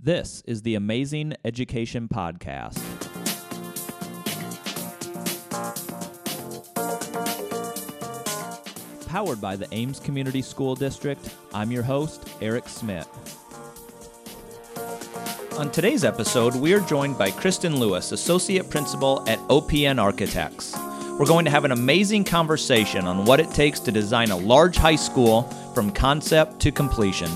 This 0.00 0.44
is 0.46 0.62
the 0.62 0.76
Amazing 0.76 1.34
Education 1.44 2.06
Podcast. 2.06 2.78
Powered 9.08 9.40
by 9.40 9.56
the 9.56 9.66
Ames 9.72 9.98
Community 9.98 10.40
School 10.40 10.76
District, 10.76 11.34
I'm 11.52 11.72
your 11.72 11.82
host, 11.82 12.28
Eric 12.40 12.68
Smith. 12.68 13.08
On 15.58 15.68
today's 15.72 16.04
episode, 16.04 16.54
we 16.54 16.72
are 16.74 16.80
joined 16.80 17.18
by 17.18 17.32
Kristen 17.32 17.80
Lewis, 17.80 18.12
Associate 18.12 18.70
Principal 18.70 19.28
at 19.28 19.40
OPN 19.48 20.00
Architects. 20.00 20.76
We're 21.18 21.26
going 21.26 21.44
to 21.44 21.50
have 21.50 21.64
an 21.64 21.72
amazing 21.72 22.22
conversation 22.22 23.04
on 23.06 23.24
what 23.24 23.40
it 23.40 23.50
takes 23.50 23.80
to 23.80 23.90
design 23.90 24.30
a 24.30 24.36
large 24.36 24.76
high 24.76 24.94
school 24.94 25.42
from 25.74 25.90
concept 25.90 26.60
to 26.60 26.70
completion. 26.70 27.32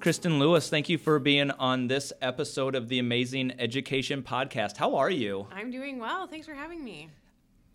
Kristen 0.00 0.38
Lewis, 0.38 0.70
thank 0.70 0.88
you 0.88 0.96
for 0.96 1.18
being 1.18 1.50
on 1.50 1.88
this 1.88 2.12
episode 2.22 2.76
of 2.76 2.88
the 2.88 3.00
Amazing 3.00 3.52
Education 3.58 4.22
Podcast. 4.22 4.76
How 4.76 4.94
are 4.94 5.10
you? 5.10 5.48
I'm 5.52 5.72
doing 5.72 5.98
well. 5.98 6.28
Thanks 6.28 6.46
for 6.46 6.54
having 6.54 6.84
me. 6.84 7.08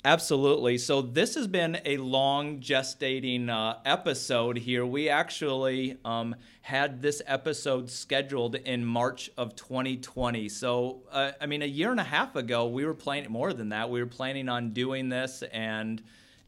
Absolutely. 0.06 0.78
So, 0.78 1.02
this 1.02 1.36
has 1.36 1.48
been 1.48 1.80
a 1.84 1.98
long 1.98 2.62
gestating 2.62 3.50
uh, 3.50 3.78
episode 3.84 4.58
here. 4.58 4.86
We 4.86 5.10
actually 5.10 5.98
um, 6.06 6.36
had 6.62 7.02
this 7.02 7.22
episode 7.28 7.90
scheduled 7.90 8.56
in 8.56 8.86
March 8.86 9.30
of 9.38 9.58
2020. 9.58 10.48
So, 10.48 11.02
uh, 11.12 11.32
I 11.42 11.46
mean, 11.46 11.62
a 11.62 11.66
year 11.66 11.92
and 11.92 12.00
a 12.00 12.06
half 12.06 12.38
ago, 12.38 12.68
we 12.68 12.86
were 12.86 12.94
planning 12.94 13.32
more 13.32 13.52
than 13.52 13.70
that. 13.70 13.90
We 13.90 14.00
were 14.02 14.10
planning 14.10 14.48
on 14.48 14.70
doing 14.72 15.10
this 15.10 15.44
and 15.52 16.02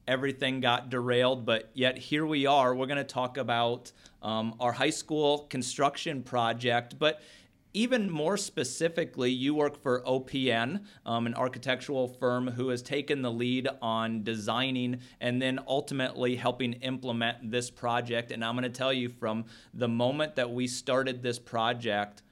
everything 0.07 0.59
got 0.59 0.89
derailed, 0.89 1.45
but 1.45 1.69
yet 1.73 1.97
here 1.97 2.25
we 2.25 2.45
are. 2.45 2.75
We're 2.75 2.85
going 2.85 2.97
to 2.97 3.03
talk 3.03 3.37
about 3.37 3.91
um, 4.21 4.55
our 4.59 4.71
high 4.71 4.89
school 4.89 5.39
construction 5.49 6.23
project, 6.23 6.97
but 6.99 7.21
even 7.75 8.09
more 8.09 8.37
specifically, 8.37 9.31
you 9.31 9.53
work 9.53 9.81
for 9.81 10.01
OPN, 10.03 10.85
um, 11.05 11.27
an 11.27 11.33
architectural 11.35 12.07
firm 12.07 12.47
who 12.47 12.69
has 12.69 12.81
taken 12.81 13.21
the 13.21 13.31
lead 13.31 13.67
on 13.81 14.23
designing 14.23 15.01
and 15.19 15.41
then 15.41 15.59
ultimately 15.67 16.37
helping 16.37 16.73
implement 16.73 17.51
this 17.51 17.69
project. 17.69 18.31
And 18.31 18.45
I'm 18.45 18.55
going 18.55 18.63
to 18.63 18.69
tell 18.69 18.93
you 18.93 19.09
from 19.09 19.43
the 19.73 19.89
moment 19.89 20.37
that 20.37 20.49
we 20.49 20.67
started 20.67 21.21
this 21.21 21.37
project, 21.37 22.23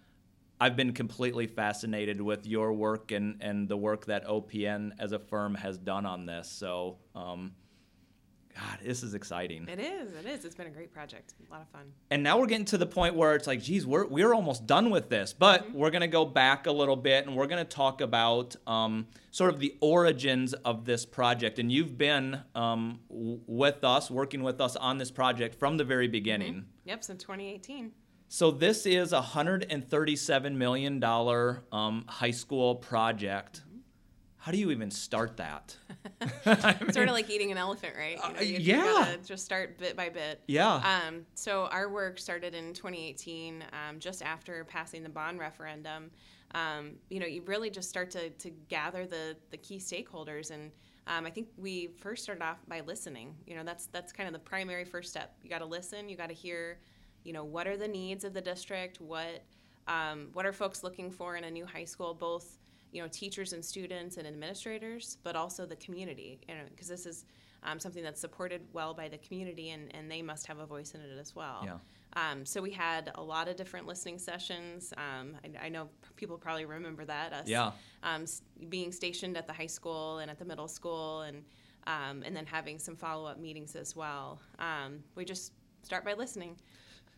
I've 0.61 0.77
been 0.77 0.93
completely 0.93 1.47
fascinated 1.47 2.21
with 2.21 2.47
your 2.47 2.71
work 2.71 3.11
and, 3.11 3.35
and 3.41 3.67
the 3.67 3.75
work 3.75 4.05
that 4.05 4.25
OPN 4.25 4.93
as 4.97 5.11
a 5.11 5.19
firm 5.19 5.55
has 5.55 5.77
done 5.77 6.05
on 6.05 6.25
this. 6.25 6.47
So, 6.49 6.99
um, 7.15 7.51
God, 8.55 8.79
this 8.83 9.01
is 9.01 9.13
exciting. 9.15 9.67
It 9.67 9.79
is. 9.79 10.13
It 10.13 10.25
is. 10.25 10.45
It's 10.45 10.55
been 10.55 10.67
a 10.67 10.71
great 10.71 10.93
project. 10.93 11.33
A 11.49 11.51
lot 11.51 11.61
of 11.61 11.67
fun. 11.69 11.91
And 12.11 12.21
now 12.21 12.37
we're 12.37 12.45
getting 12.45 12.65
to 12.65 12.77
the 12.77 12.85
point 12.85 13.15
where 13.15 13.35
it's 13.35 13.47
like, 13.47 13.63
geez, 13.63 13.85
we're 13.85 14.05
we're 14.05 14.33
almost 14.33 14.67
done 14.67 14.89
with 14.89 15.09
this. 15.09 15.33
But 15.33 15.63
mm-hmm. 15.63 15.77
we're 15.77 15.89
gonna 15.89 16.07
go 16.07 16.25
back 16.25 16.67
a 16.67 16.71
little 16.71 16.95
bit, 16.95 17.25
and 17.25 17.35
we're 17.35 17.47
gonna 17.47 17.65
talk 17.65 18.01
about 18.01 18.55
um, 18.67 19.07
sort 19.31 19.53
of 19.53 19.59
the 19.59 19.75
origins 19.81 20.53
of 20.53 20.85
this 20.85 21.05
project. 21.05 21.57
And 21.57 21.71
you've 21.71 21.97
been 21.97 22.41
um, 22.53 22.99
w- 23.09 23.39
with 23.47 23.83
us, 23.83 24.11
working 24.11 24.43
with 24.43 24.61
us 24.61 24.75
on 24.75 24.97
this 24.97 25.09
project 25.09 25.55
from 25.55 25.77
the 25.77 25.83
very 25.83 26.07
beginning. 26.07 26.53
Mm-hmm. 26.53 26.89
Yep, 26.89 27.03
since 27.03 27.23
2018. 27.23 27.91
So 28.27 28.51
this 28.51 28.85
is 28.85 29.13
a 29.13 29.21
hundred 29.21 29.65
and 29.69 29.87
thirty-seven 29.87 30.57
million 30.57 30.99
dollar 30.99 31.63
um, 31.71 32.05
high 32.07 32.31
school 32.31 32.75
project 32.75 33.63
how 34.43 34.51
do 34.51 34.57
you 34.57 34.71
even 34.71 34.91
start 34.91 35.37
that? 35.37 35.77
I 36.45 36.75
mean, 36.81 36.91
sort 36.91 37.07
of 37.07 37.13
like 37.13 37.29
eating 37.29 37.53
an 37.53 37.57
elephant, 37.57 37.93
right? 37.97 38.17
You 38.27 38.33
know, 38.33 38.41
you, 38.41 38.57
yeah. 38.59 39.15
Just 39.25 39.45
start 39.45 39.79
bit 39.79 39.95
by 39.95 40.09
bit. 40.09 40.41
Yeah. 40.47 40.75
Um, 40.75 41.25
so 41.33 41.67
our 41.71 41.87
work 41.87 42.19
started 42.19 42.53
in 42.53 42.73
2018, 42.73 43.63
um, 43.71 43.99
just 43.99 44.21
after 44.21 44.65
passing 44.65 45.01
the 45.01 45.07
bond 45.07 45.39
referendum. 45.39 46.11
Um, 46.55 46.95
you 47.09 47.21
know, 47.21 47.25
you 47.25 47.41
really 47.43 47.69
just 47.69 47.87
start 47.87 48.11
to, 48.11 48.31
to 48.31 48.49
gather 48.67 49.05
the, 49.05 49.37
the 49.49 49.55
key 49.55 49.77
stakeholders 49.77 50.51
and 50.51 50.71
um, 51.07 51.25
I 51.25 51.29
think 51.29 51.47
we 51.57 51.87
first 51.97 52.23
started 52.23 52.43
off 52.43 52.59
by 52.67 52.81
listening. 52.81 53.35
You 53.47 53.55
know, 53.55 53.63
that's 53.63 53.87
that's 53.87 54.11
kind 54.13 54.27
of 54.27 54.33
the 54.33 54.39
primary 54.39 54.85
first 54.85 55.09
step. 55.09 55.35
You 55.41 55.49
got 55.49 55.59
to 55.59 55.65
listen. 55.65 56.07
You 56.07 56.15
got 56.15 56.29
to 56.29 56.35
hear. 56.35 56.79
You 57.23 57.31
know, 57.31 57.45
what 57.45 57.67
are 57.67 57.77
the 57.77 57.87
needs 57.87 58.23
of 58.23 58.33
the 58.33 58.41
district? 58.41 59.01
What 59.01 59.43
um, 59.87 60.29
what 60.33 60.45
are 60.45 60.53
folks 60.53 60.83
looking 60.83 61.11
for 61.11 61.35
in 61.35 61.43
a 61.43 61.51
new 61.51 61.65
high 61.65 61.83
school? 61.83 62.13
Both 62.13 62.57
you 62.93 63.01
know 63.01 63.07
teachers 63.09 63.53
and 63.53 63.63
students 63.63 64.17
and 64.17 64.27
administrators, 64.27 65.17
but 65.23 65.35
also 65.35 65.65
the 65.65 65.75
community. 65.77 66.39
You 66.47 66.55
know, 66.55 66.61
because 66.69 66.87
this 66.87 67.05
is 67.05 67.25
um, 67.63 67.79
something 67.79 68.03
that's 68.03 68.21
supported 68.21 68.61
well 68.71 68.93
by 68.93 69.09
the 69.09 69.17
community, 69.17 69.71
and, 69.71 69.93
and 69.95 70.09
they 70.09 70.21
must 70.21 70.47
have 70.47 70.59
a 70.59 70.65
voice 70.65 70.93
in 70.93 71.01
it 71.01 71.17
as 71.19 71.35
well. 71.35 71.61
Yeah. 71.65 71.77
Um, 72.15 72.45
so 72.45 72.61
we 72.61 72.71
had 72.71 73.11
a 73.15 73.21
lot 73.21 73.47
of 73.47 73.55
different 73.55 73.87
listening 73.87 74.19
sessions. 74.19 74.93
Um, 74.97 75.35
I, 75.43 75.65
I, 75.65 75.69
know 75.69 75.89
people 76.15 76.37
probably 76.37 76.65
remember 76.65 77.05
that 77.05 77.33
us 77.33 77.47
yeah. 77.47 77.71
um, 78.03 78.25
being 78.69 78.91
stationed 78.91 79.35
at 79.35 79.47
the 79.47 79.53
high 79.53 79.65
school 79.65 80.19
and 80.19 80.29
at 80.29 80.37
the 80.37 80.45
middle 80.45 80.67
school, 80.67 81.21
and 81.21 81.43
um, 81.87 82.23
and 82.23 82.35
then 82.35 82.45
having 82.45 82.77
some 82.79 82.95
follow 82.95 83.25
up 83.25 83.39
meetings 83.39 83.75
as 83.75 83.95
well. 83.95 84.39
Um, 84.59 85.03
we 85.15 85.25
just 85.25 85.53
start 85.81 86.05
by 86.05 86.13
listening. 86.13 86.55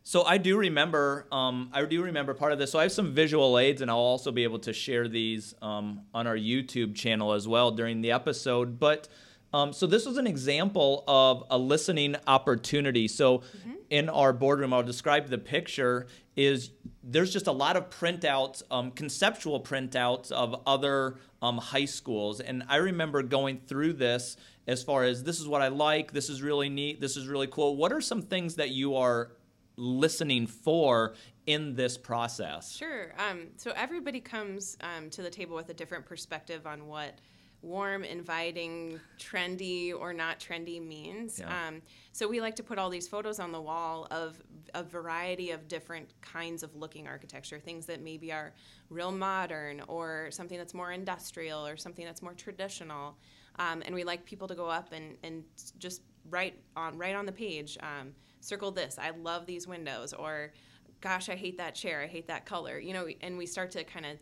So 0.07 0.23
I 0.23 0.37
do 0.37 0.55
remember, 0.55 1.25
um, 1.31 1.71
I 1.73 1.83
do 1.83 2.03
remember 2.03 2.35
part 2.35 2.51
of 2.51 2.59
this. 2.59 2.71
So 2.71 2.77
I 2.77 2.83
have 2.83 2.91
some 2.91 3.11
visual 3.11 3.57
aids, 3.57 3.81
and 3.81 3.89
I'll 3.89 3.97
also 3.97 4.31
be 4.31 4.43
able 4.43 4.59
to 4.59 4.71
share 4.71 5.07
these 5.07 5.55
um, 5.63 6.03
on 6.13 6.27
our 6.27 6.37
YouTube 6.37 6.93
channel 6.93 7.33
as 7.33 7.47
well 7.47 7.71
during 7.71 8.01
the 8.01 8.11
episode. 8.11 8.79
But 8.79 9.07
um, 9.51 9.73
so 9.73 9.87
this 9.87 10.05
was 10.05 10.17
an 10.17 10.27
example 10.27 11.03
of 11.07 11.43
a 11.49 11.57
listening 11.57 12.17
opportunity. 12.27 13.07
So 13.07 13.39
mm-hmm. 13.39 13.71
in 13.89 14.07
our 14.09 14.31
boardroom, 14.31 14.73
I'll 14.73 14.83
describe 14.83 15.27
the 15.29 15.39
picture. 15.39 16.05
Is 16.35 16.69
there's 17.01 17.33
just 17.33 17.47
a 17.47 17.51
lot 17.51 17.75
of 17.75 17.89
printouts, 17.89 18.61
um, 18.69 18.91
conceptual 18.91 19.59
printouts 19.59 20.31
of 20.31 20.61
other 20.67 21.15
um, 21.41 21.57
high 21.57 21.85
schools, 21.85 22.41
and 22.41 22.63
I 22.69 22.75
remember 22.75 23.23
going 23.23 23.61
through 23.65 23.93
this 23.93 24.37
as 24.67 24.83
far 24.83 25.03
as 25.03 25.23
this 25.23 25.39
is 25.39 25.47
what 25.47 25.61
I 25.61 25.69
like, 25.69 26.11
this 26.11 26.29
is 26.29 26.41
really 26.43 26.69
neat, 26.69 27.01
this 27.01 27.17
is 27.17 27.27
really 27.27 27.47
cool. 27.47 27.75
What 27.75 27.91
are 27.91 28.01
some 28.01 28.21
things 28.21 28.55
that 28.55 28.69
you 28.69 28.97
are 28.97 29.31
listening 29.77 30.47
for 30.47 31.15
in 31.45 31.75
this 31.75 31.97
process? 31.97 32.75
Sure. 32.75 33.13
Um, 33.17 33.47
so 33.57 33.71
everybody 33.75 34.19
comes 34.19 34.77
um, 34.81 35.09
to 35.11 35.21
the 35.21 35.29
table 35.29 35.55
with 35.55 35.69
a 35.69 35.73
different 35.73 36.05
perspective 36.05 36.65
on 36.65 36.87
what 36.87 37.19
warm, 37.65 38.03
inviting, 38.03 38.99
trendy, 39.19 39.91
or 39.97 40.13
not 40.13 40.39
trendy 40.39 40.85
means. 40.85 41.39
Yeah. 41.39 41.67
Um, 41.67 41.81
so 42.11 42.27
we 42.27 42.39
like 42.39 42.55
to 42.57 42.63
put 42.63 42.77
all 42.77 42.89
these 42.89 43.07
photos 43.07 43.39
on 43.39 43.51
the 43.51 43.61
wall 43.61 44.07
of 44.11 44.39
a 44.75 44.83
variety 44.83 45.51
of 45.51 45.67
different 45.67 46.13
kinds 46.21 46.61
of 46.61 46.75
looking 46.75 47.07
architecture, 47.07 47.59
things 47.59 47.87
that 47.87 48.01
maybe 48.01 48.31
are 48.31 48.53
real 48.89 49.11
modern, 49.11 49.81
or 49.87 50.27
something 50.29 50.57
that's 50.57 50.75
more 50.75 50.91
industrial, 50.91 51.65
or 51.65 51.75
something 51.75 52.05
that's 52.05 52.21
more 52.21 52.33
traditional. 52.33 53.17
Um, 53.57 53.81
and 53.85 53.95
we 53.95 54.03
like 54.03 54.25
people 54.25 54.47
to 54.47 54.55
go 54.55 54.67
up 54.67 54.91
and, 54.91 55.17
and 55.23 55.43
just 55.79 56.01
write 56.29 56.59
on 56.75 56.97
right 56.97 57.15
on 57.15 57.25
the 57.25 57.31
page 57.31 57.77
um, 57.81 58.13
circle 58.45 58.71
this 58.71 58.97
i 58.99 59.11
love 59.21 59.45
these 59.45 59.67
windows 59.67 60.13
or 60.13 60.53
gosh 61.01 61.29
i 61.29 61.35
hate 61.35 61.57
that 61.57 61.75
chair 61.75 62.01
i 62.01 62.07
hate 62.07 62.27
that 62.27 62.45
color 62.45 62.79
you 62.79 62.93
know 62.93 63.07
and 63.21 63.37
we 63.37 63.45
start 63.45 63.71
to 63.71 63.83
kind 63.83 64.05
of 64.05 64.17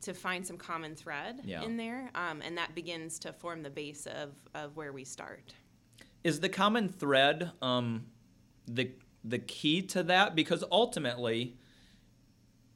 to 0.00 0.14
find 0.14 0.46
some 0.46 0.56
common 0.56 0.94
thread 0.94 1.40
yeah. 1.44 1.62
in 1.62 1.76
there 1.76 2.10
um, 2.14 2.40
and 2.44 2.56
that 2.56 2.74
begins 2.74 3.18
to 3.18 3.32
form 3.32 3.62
the 3.62 3.70
base 3.70 4.06
of, 4.06 4.30
of 4.54 4.76
where 4.76 4.92
we 4.92 5.04
start 5.04 5.54
is 6.24 6.40
the 6.40 6.48
common 6.48 6.88
thread 6.88 7.50
um, 7.62 8.06
the 8.66 8.90
the 9.24 9.38
key 9.38 9.82
to 9.82 10.02
that 10.02 10.34
because 10.34 10.62
ultimately 10.70 11.56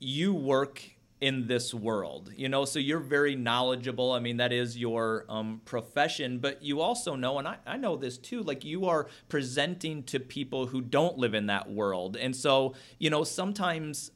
you 0.00 0.34
work 0.34 0.82
in 1.22 1.46
this 1.46 1.72
world 1.72 2.30
you 2.36 2.48
know? 2.48 2.64
So 2.64 2.78
you're 2.78 2.98
very 2.98 3.36
knowledgeable. 3.36 4.12
I 4.12 4.18
mean 4.20 4.36
that 4.38 4.52
is 4.52 4.76
your 4.76 5.24
um, 5.28 5.62
profession 5.64 6.38
but 6.38 6.62
you 6.62 6.80
also 6.80 7.14
know 7.14 7.38
and 7.38 7.48
I, 7.48 7.56
I 7.66 7.76
know 7.76 7.96
this 7.96 8.18
too 8.18 8.42
like 8.42 8.64
you 8.64 8.86
are 8.86 9.06
presenting 9.28 10.02
to 10.04 10.20
people 10.20 10.66
who 10.66 10.80
don't 10.82 11.16
live 11.16 11.34
in 11.34 11.46
that 11.46 11.70
world. 11.70 12.16
And 12.16 12.34
so 12.36 12.74
you 12.98 13.08
know 13.08 13.24
sometimes 13.24 14.10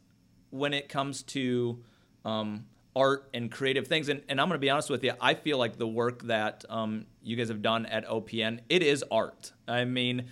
when 0.50 0.74
it 0.74 0.88
comes 0.88 1.22
to 1.22 1.82
um, 2.24 2.66
art 2.96 3.28
and 3.34 3.52
creative 3.52 3.86
things 3.86 4.08
and, 4.08 4.22
and 4.28 4.40
i'm 4.40 4.48
going 4.48 4.54
to 4.56 4.58
be 4.58 4.70
honest 4.70 4.88
with 4.88 5.04
you 5.04 5.12
i 5.20 5.34
feel 5.34 5.58
like 5.58 5.76
the 5.76 5.86
work 5.86 6.22
that 6.22 6.64
um, 6.70 7.04
you 7.22 7.36
guys 7.36 7.48
have 7.48 7.60
done 7.60 7.84
at 7.86 8.08
opn 8.08 8.58
it 8.70 8.82
is 8.82 9.04
art. 9.10 9.52
I 9.68 9.84
mean 9.84 10.28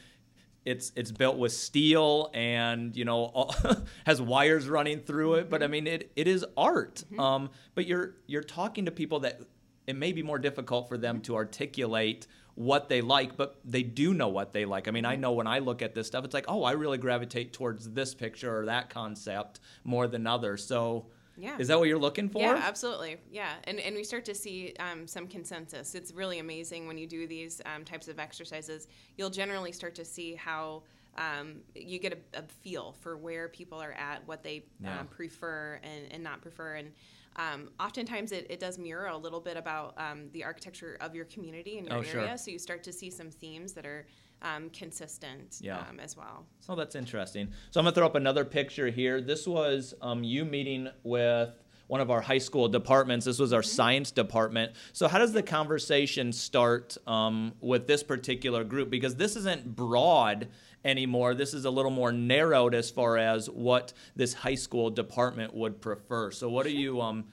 it's 0.64 0.92
it's 0.96 1.10
built 1.10 1.36
with 1.36 1.52
steel 1.52 2.30
and 2.34 2.96
you 2.96 3.04
know 3.04 3.24
all, 3.24 3.54
has 4.06 4.20
wires 4.20 4.68
running 4.68 5.00
through 5.00 5.34
it 5.34 5.50
but 5.50 5.62
i 5.62 5.66
mean 5.66 5.86
it, 5.86 6.10
it 6.16 6.26
is 6.26 6.44
art. 6.56 7.04
Mm-hmm. 7.06 7.20
um, 7.20 7.50
but 7.74 7.86
you're 7.86 8.14
you're 8.26 8.42
talking 8.42 8.86
to 8.86 8.90
people 8.90 9.20
that 9.20 9.40
it 9.86 9.96
may 9.96 10.12
be 10.12 10.22
more 10.22 10.38
difficult 10.38 10.88
for 10.88 10.96
them 10.96 11.20
to 11.22 11.34
articulate 11.36 12.26
what 12.54 12.88
they 12.88 13.00
like 13.00 13.36
but 13.36 13.58
they 13.64 13.82
do 13.82 14.14
know 14.14 14.28
what 14.28 14.52
they 14.52 14.64
like. 14.64 14.88
I 14.88 14.90
mean 14.90 15.04
i 15.04 15.14
mm-hmm. 15.14 15.22
know 15.22 15.32
when 15.32 15.46
i 15.46 15.58
look 15.58 15.82
at 15.82 15.94
this 15.94 16.06
stuff 16.06 16.24
it's 16.24 16.34
like 16.34 16.46
oh 16.48 16.64
i 16.64 16.72
really 16.72 16.98
gravitate 16.98 17.52
towards 17.52 17.90
this 17.90 18.14
picture 18.14 18.60
or 18.60 18.66
that 18.66 18.90
concept 18.90 19.60
more 19.84 20.06
than 20.06 20.26
others. 20.26 20.64
So 20.64 21.06
yeah. 21.36 21.56
Is 21.58 21.68
that 21.68 21.78
what 21.78 21.88
you're 21.88 21.98
looking 21.98 22.28
for? 22.28 22.42
Yeah, 22.42 22.60
absolutely. 22.62 23.16
Yeah. 23.30 23.52
And, 23.64 23.80
and 23.80 23.94
we 23.96 24.04
start 24.04 24.24
to 24.26 24.34
see 24.34 24.74
um, 24.78 25.06
some 25.06 25.26
consensus. 25.26 25.94
It's 25.94 26.12
really 26.12 26.38
amazing 26.38 26.86
when 26.86 26.98
you 26.98 27.06
do 27.06 27.26
these 27.26 27.60
um, 27.66 27.84
types 27.84 28.08
of 28.08 28.18
exercises. 28.18 28.86
You'll 29.16 29.30
generally 29.30 29.72
start 29.72 29.94
to 29.96 30.04
see 30.04 30.34
how 30.34 30.82
um, 31.16 31.60
you 31.74 31.98
get 31.98 32.12
a, 32.12 32.38
a, 32.38 32.42
feel 32.42 32.96
for 33.00 33.16
where 33.16 33.48
people 33.48 33.80
are 33.80 33.92
at, 33.92 34.26
what 34.26 34.42
they 34.42 34.64
yeah. 34.80 35.00
um, 35.00 35.06
prefer 35.06 35.78
and, 35.82 36.12
and 36.12 36.22
not 36.22 36.40
prefer. 36.40 36.74
And 36.74 36.90
um, 37.36 37.70
oftentimes 37.78 38.32
it, 38.32 38.46
it 38.50 38.58
does 38.60 38.78
mirror 38.78 39.06
a 39.06 39.16
little 39.16 39.40
bit 39.40 39.56
about 39.56 39.94
um, 39.96 40.28
the 40.32 40.44
architecture 40.44 40.96
of 41.00 41.14
your 41.14 41.24
community 41.26 41.78
and 41.78 41.86
your 41.86 41.98
oh, 41.98 42.00
area. 42.00 42.28
Sure. 42.28 42.36
So 42.36 42.50
you 42.50 42.58
start 42.58 42.82
to 42.84 42.92
see 42.92 43.10
some 43.10 43.30
themes 43.30 43.72
that 43.74 43.86
are 43.86 44.06
um, 44.44 44.70
consistent 44.70 45.58
yeah. 45.60 45.78
um, 45.88 45.98
as 45.98 46.16
well. 46.16 46.44
So 46.60 46.76
that's 46.76 46.94
interesting. 46.94 47.48
So 47.70 47.80
I'm 47.80 47.84
going 47.84 47.94
to 47.94 48.00
throw 48.00 48.06
up 48.06 48.14
another 48.14 48.44
picture 48.44 48.88
here. 48.88 49.20
This 49.20 49.46
was 49.46 49.94
um, 50.00 50.22
you 50.22 50.44
meeting 50.44 50.88
with 51.02 51.50
one 51.86 52.00
of 52.00 52.10
our 52.10 52.20
high 52.20 52.38
school 52.38 52.68
departments. 52.68 53.26
This 53.26 53.38
was 53.38 53.52
our 53.52 53.60
mm-hmm. 53.60 53.68
science 53.68 54.10
department. 54.10 54.72
So, 54.92 55.08
how 55.08 55.18
does 55.18 55.32
the 55.32 55.42
conversation 55.42 56.32
start 56.32 56.96
um, 57.06 57.52
with 57.60 57.86
this 57.86 58.02
particular 58.02 58.64
group? 58.64 58.90
Because 58.90 59.16
this 59.16 59.36
isn't 59.36 59.76
broad 59.76 60.48
anymore. 60.84 61.34
This 61.34 61.54
is 61.54 61.64
a 61.64 61.70
little 61.70 61.90
more 61.90 62.12
narrowed 62.12 62.74
as 62.74 62.90
far 62.90 63.18
as 63.18 63.50
what 63.50 63.92
this 64.16 64.34
high 64.34 64.54
school 64.54 64.90
department 64.90 65.54
would 65.54 65.80
prefer. 65.80 66.30
So, 66.30 66.48
what 66.48 66.66
are 66.66 66.70
you 66.70 67.00
um, 67.00 67.24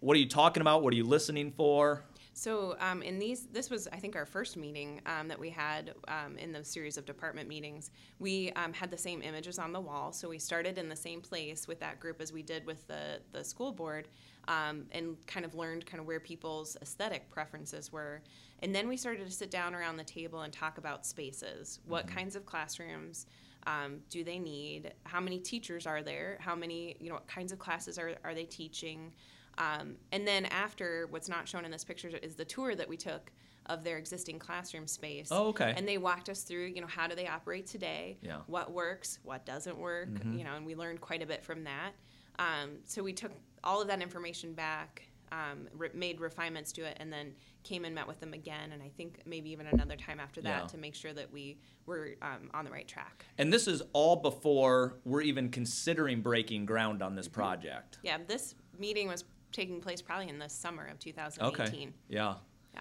what 0.00 0.16
are 0.16 0.20
you 0.20 0.28
talking 0.28 0.60
about? 0.60 0.82
What 0.82 0.92
are 0.92 0.96
you 0.96 1.04
listening 1.04 1.52
for? 1.56 2.04
So 2.38 2.76
um, 2.78 3.02
in 3.02 3.18
these, 3.18 3.48
this 3.52 3.68
was 3.68 3.88
I 3.88 3.96
think 3.96 4.14
our 4.14 4.24
first 4.24 4.56
meeting 4.56 5.00
um, 5.06 5.26
that 5.26 5.40
we 5.40 5.50
had 5.50 5.94
um, 6.06 6.38
in 6.38 6.52
the 6.52 6.64
series 6.64 6.96
of 6.96 7.04
department 7.04 7.48
meetings. 7.48 7.90
We 8.20 8.52
um, 8.52 8.72
had 8.72 8.92
the 8.92 8.96
same 8.96 9.22
images 9.22 9.58
on 9.58 9.72
the 9.72 9.80
wall, 9.80 10.12
so 10.12 10.28
we 10.28 10.38
started 10.38 10.78
in 10.78 10.88
the 10.88 10.94
same 10.94 11.20
place 11.20 11.66
with 11.66 11.80
that 11.80 11.98
group 11.98 12.20
as 12.20 12.32
we 12.32 12.42
did 12.42 12.64
with 12.64 12.86
the 12.86 13.18
the 13.32 13.42
school 13.42 13.72
board, 13.72 14.06
um, 14.46 14.84
and 14.92 15.16
kind 15.26 15.44
of 15.44 15.56
learned 15.56 15.84
kind 15.84 16.00
of 16.00 16.06
where 16.06 16.20
people's 16.20 16.76
aesthetic 16.80 17.28
preferences 17.28 17.90
were, 17.90 18.22
and 18.62 18.72
then 18.72 18.86
we 18.86 18.96
started 18.96 19.26
to 19.26 19.32
sit 19.32 19.50
down 19.50 19.74
around 19.74 19.96
the 19.96 20.04
table 20.04 20.42
and 20.42 20.52
talk 20.52 20.78
about 20.78 21.04
spaces. 21.04 21.80
What 21.88 22.06
mm-hmm. 22.06 22.18
kinds 22.18 22.36
of 22.36 22.46
classrooms? 22.46 23.26
Um, 23.66 23.98
do 24.10 24.22
they 24.22 24.38
need? 24.38 24.92
How 25.02 25.20
many 25.20 25.40
teachers 25.40 25.88
are 25.88 26.02
there? 26.04 26.38
How 26.40 26.54
many, 26.54 26.96
you 27.00 27.08
know, 27.08 27.16
what 27.16 27.26
kinds 27.26 27.50
of 27.50 27.58
classes 27.58 27.98
are, 27.98 28.14
are 28.22 28.32
they 28.32 28.44
teaching? 28.44 29.12
Um, 29.58 29.96
and 30.12 30.26
then 30.26 30.46
after, 30.46 31.06
what's 31.10 31.28
not 31.28 31.46
shown 31.46 31.64
in 31.64 31.70
this 31.70 31.84
picture 31.84 32.08
is 32.22 32.36
the 32.36 32.44
tour 32.44 32.74
that 32.74 32.88
we 32.88 32.96
took 32.96 33.32
of 33.66 33.84
their 33.84 33.98
existing 33.98 34.38
classroom 34.38 34.86
space. 34.86 35.28
Oh, 35.30 35.48
okay. 35.48 35.74
And 35.76 35.86
they 35.86 35.98
walked 35.98 36.30
us 36.30 36.42
through, 36.42 36.66
you 36.66 36.80
know, 36.80 36.86
how 36.86 37.06
do 37.06 37.14
they 37.14 37.26
operate 37.26 37.66
today? 37.66 38.16
Yeah. 38.22 38.38
What 38.46 38.72
works? 38.72 39.18
What 39.24 39.44
doesn't 39.44 39.76
work? 39.76 40.08
Mm-hmm. 40.08 40.38
You 40.38 40.44
know, 40.44 40.54
and 40.54 40.64
we 40.64 40.74
learned 40.74 41.00
quite 41.00 41.22
a 41.22 41.26
bit 41.26 41.44
from 41.44 41.64
that. 41.64 41.92
Um, 42.38 42.78
so 42.84 43.02
we 43.02 43.12
took 43.12 43.32
all 43.64 43.82
of 43.82 43.88
that 43.88 44.00
information 44.00 44.54
back, 44.54 45.02
um, 45.32 45.68
re- 45.76 45.90
made 45.92 46.20
refinements 46.20 46.72
to 46.72 46.84
it, 46.84 46.96
and 47.00 47.12
then 47.12 47.32
came 47.64 47.84
and 47.84 47.94
met 47.94 48.06
with 48.06 48.20
them 48.20 48.32
again, 48.32 48.72
and 48.72 48.82
I 48.82 48.88
think 48.96 49.20
maybe 49.26 49.50
even 49.50 49.66
another 49.66 49.96
time 49.96 50.20
after 50.20 50.40
that 50.42 50.62
yeah. 50.62 50.66
to 50.68 50.78
make 50.78 50.94
sure 50.94 51.12
that 51.12 51.30
we 51.30 51.58
were 51.84 52.14
um, 52.22 52.48
on 52.54 52.64
the 52.64 52.70
right 52.70 52.86
track. 52.86 53.26
And 53.36 53.52
this 53.52 53.66
is 53.66 53.82
all 53.92 54.16
before 54.16 55.00
we're 55.04 55.22
even 55.22 55.50
considering 55.50 56.22
breaking 56.22 56.64
ground 56.64 57.02
on 57.02 57.16
this 57.16 57.26
mm-hmm. 57.26 57.40
project. 57.40 57.98
Yeah, 58.02 58.18
this 58.26 58.54
meeting 58.78 59.08
was 59.08 59.24
taking 59.52 59.80
place 59.80 60.02
probably 60.02 60.28
in 60.28 60.38
the 60.38 60.48
summer 60.48 60.86
of 60.86 60.98
2018. 60.98 61.48
Okay. 61.48 61.88
Yeah. 62.08 62.34
Yeah. 62.74 62.80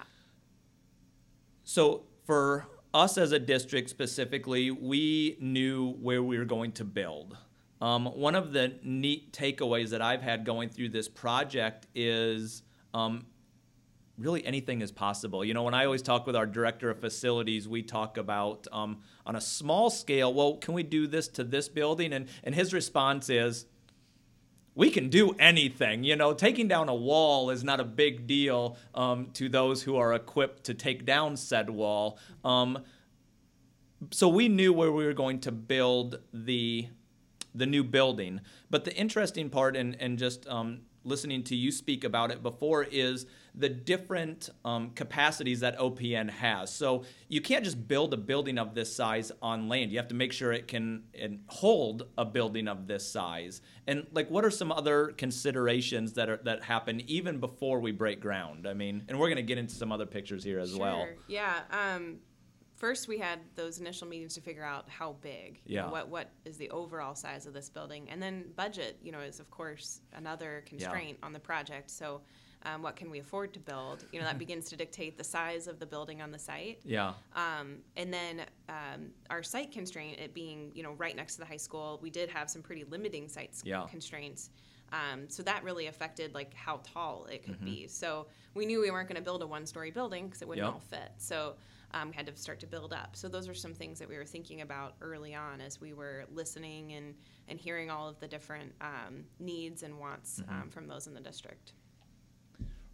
So 1.63 2.03
for 2.25 2.67
us 2.93 3.17
as 3.17 3.31
a 3.31 3.39
district 3.39 3.89
specifically, 3.89 4.71
we 4.71 5.37
knew 5.39 5.93
where 6.01 6.23
we 6.23 6.37
were 6.37 6.45
going 6.45 6.71
to 6.73 6.85
build. 6.85 7.37
Um, 7.79 8.05
one 8.05 8.35
of 8.35 8.53
the 8.53 8.75
neat 8.83 9.33
takeaways 9.33 9.89
that 9.89 10.01
I've 10.01 10.21
had 10.21 10.45
going 10.45 10.69
through 10.69 10.89
this 10.89 11.07
project 11.07 11.85
is 11.93 12.63
um, 12.93 13.25
really 14.17 14.43
anything 14.45 14.81
is 14.81 14.91
possible. 14.91 15.45
You 15.45 15.53
know, 15.53 15.63
when 15.63 15.75
I 15.75 15.85
always 15.85 16.01
talk 16.01 16.25
with 16.25 16.35
our 16.35 16.47
director 16.47 16.89
of 16.89 16.99
facilities, 16.99 17.67
we 17.67 17.83
talk 17.83 18.17
about 18.17 18.67
um, 18.71 19.01
on 19.25 19.35
a 19.35 19.41
small 19.41 19.89
scale, 19.89 20.33
well, 20.33 20.57
can 20.57 20.73
we 20.73 20.83
do 20.83 21.05
this 21.05 21.27
to 21.29 21.43
this 21.43 21.69
building? 21.69 22.13
And, 22.13 22.27
and 22.43 22.55
his 22.55 22.73
response 22.73 23.29
is, 23.29 23.65
we 24.77 24.91
can 24.91 25.09
do 25.09 25.31
anything. 25.39 26.03
You 26.03 26.15
know, 26.15 26.33
taking 26.33 26.67
down 26.67 26.87
a 26.87 26.93
wall 26.95 27.49
is 27.49 27.63
not 27.63 27.79
a 27.79 27.83
big 27.83 28.27
deal 28.27 28.77
um, 28.93 29.31
to 29.33 29.49
those 29.49 29.81
who 29.81 29.97
are 29.97 30.13
equipped 30.13 30.65
to 30.65 30.75
take 30.75 31.03
down 31.03 31.35
said 31.35 31.67
wall. 31.71 32.19
Um, 32.45 32.83
so 34.11 34.27
we 34.27 34.47
knew 34.47 34.71
where 34.71 34.91
we 34.91 35.03
were 35.03 35.13
going 35.13 35.39
to 35.41 35.51
build 35.51 36.19
the 36.31 36.87
the 37.55 37.65
new 37.65 37.83
building. 37.83 38.39
But 38.69 38.85
the 38.85 38.95
interesting 38.95 39.49
part, 39.49 39.75
and 39.75 39.97
and 39.99 40.19
just 40.19 40.47
um, 40.47 40.81
listening 41.03 41.43
to 41.45 41.55
you 41.55 41.71
speak 41.71 42.03
about 42.03 42.29
it 42.29 42.43
before, 42.43 42.83
is 42.83 43.25
the 43.57 43.69
different 43.69 44.49
um, 44.63 44.91
capacities 44.91 45.61
that 45.61 45.77
OPN 45.79 46.29
has. 46.29 46.73
So 46.73 47.03
you 47.27 47.41
can't 47.41 47.63
just 47.63 47.87
build 47.87 48.13
a 48.13 48.17
building 48.17 48.57
of 48.59 48.75
this 48.75 48.95
size 48.95 49.31
on 49.41 49.67
land. 49.67 49.91
You 49.91 49.97
have 49.97 50.07
to 50.09 50.15
make 50.15 50.31
sure 50.31 50.53
it 50.53 50.67
can 50.67 51.03
hold 51.47 52.03
a 52.17 52.25
building 52.25 52.67
of 52.67 52.87
this 52.87 53.05
size. 53.09 53.61
And 53.87 54.05
like, 54.11 54.29
what 54.29 54.45
are 54.45 54.51
some 54.51 54.71
other 54.71 55.07
considerations 55.17 56.13
that 56.13 56.29
are 56.29 56.37
that 56.43 56.63
happen 56.63 57.01
even 57.07 57.39
before 57.39 57.79
we 57.79 57.91
break 57.91 58.21
ground? 58.21 58.67
I 58.67 58.73
mean, 58.73 59.03
and 59.07 59.19
we're 59.19 59.27
going 59.27 59.37
to 59.37 59.41
get 59.41 59.57
into 59.57 59.73
some 59.73 59.91
other 59.91 60.05
pictures 60.05 60.43
here 60.43 60.59
as 60.59 60.71
sure. 60.71 60.79
well. 60.79 61.07
Yeah. 61.27 61.61
Um, 61.71 62.19
first, 62.77 63.07
we 63.07 63.17
had 63.17 63.39
those 63.55 63.79
initial 63.79 64.07
meetings 64.07 64.35
to 64.35 64.41
figure 64.41 64.63
out 64.63 64.87
how 64.87 65.15
big. 65.21 65.59
Yeah. 65.65 65.83
Know, 65.83 65.91
what 65.91 66.07
what 66.09 66.29
is 66.45 66.57
the 66.57 66.69
overall 66.69 67.15
size 67.15 67.45
of 67.45 67.53
this 67.53 67.69
building, 67.69 68.07
and 68.09 68.21
then 68.21 68.45
budget. 68.55 68.97
You 69.03 69.11
know, 69.11 69.19
is 69.19 69.39
of 69.39 69.49
course 69.51 70.01
another 70.13 70.63
constraint 70.65 71.17
yeah. 71.19 71.25
on 71.25 71.33
the 71.33 71.39
project. 71.39 71.91
So 71.91 72.21
um, 72.63 72.81
what 72.81 72.95
can 72.95 73.09
we 73.09 73.19
afford 73.19 73.53
to 73.53 73.59
build? 73.59 74.05
You 74.11 74.19
know, 74.19 74.25
that 74.25 74.39
begins 74.45 74.69
to 74.69 74.75
dictate 74.75 75.17
the 75.17 75.23
size 75.23 75.67
of 75.67 75.79
the 75.79 75.85
building 75.85 76.21
on 76.21 76.31
the 76.31 76.39
site. 76.39 76.79
Yeah. 76.85 77.13
Um, 77.35 77.79
and 77.95 78.13
then 78.13 78.41
um, 78.69 79.09
our 79.29 79.43
site 79.43 79.71
constraint, 79.71 80.19
it 80.19 80.33
being 80.33 80.71
you 80.73 80.83
know 80.83 80.93
right 80.93 81.15
next 81.15 81.33
to 81.33 81.39
the 81.39 81.47
high 81.47 81.57
school, 81.57 81.99
we 82.01 82.09
did 82.09 82.29
have 82.29 82.49
some 82.49 82.61
pretty 82.61 82.85
limiting 82.85 83.27
site 83.27 83.51
yeah. 83.63 83.85
constraints. 83.89 84.51
Um, 84.93 85.27
so 85.27 85.43
that 85.43 85.63
really 85.65 85.87
affected 85.87 86.33
like 86.33 86.53
how 86.53 86.79
tall 86.83 87.25
it 87.25 87.43
could 87.43 87.55
mm-hmm. 87.55 87.65
be. 87.65 87.87
So 87.87 88.27
we 88.53 88.65
knew 88.65 88.79
we 88.79 88.89
weren't 88.89 89.09
going 89.09 89.17
to 89.17 89.21
build 89.21 89.41
a 89.41 89.47
one-story 89.47 89.91
building 89.91 90.27
because 90.27 90.41
it 90.41 90.47
wouldn't 90.47 90.65
yep. 90.65 90.73
all 90.73 90.79
fit. 90.79 91.11
So 91.17 91.55
um, 91.93 92.11
had 92.11 92.25
to 92.27 92.35
start 92.35 92.59
to 92.59 92.67
build 92.67 92.93
up. 92.93 93.15
So 93.15 93.27
those 93.27 93.47
are 93.47 93.53
some 93.53 93.73
things 93.73 93.99
that 93.99 94.09
we 94.09 94.17
were 94.17 94.25
thinking 94.25 94.61
about 94.61 94.95
early 95.01 95.33
on 95.33 95.61
as 95.61 95.79
we 95.79 95.93
were 95.93 96.25
listening 96.33 96.93
and 96.93 97.15
and 97.47 97.59
hearing 97.59 97.89
all 97.89 98.09
of 98.09 98.19
the 98.19 98.27
different 98.27 98.73
um, 98.81 99.23
needs 99.39 99.83
and 99.83 99.97
wants 99.99 100.41
mm-hmm. 100.41 100.61
Um, 100.61 100.69
from 100.69 100.87
those 100.87 101.07
in 101.07 101.13
the 101.13 101.21
district. 101.21 101.73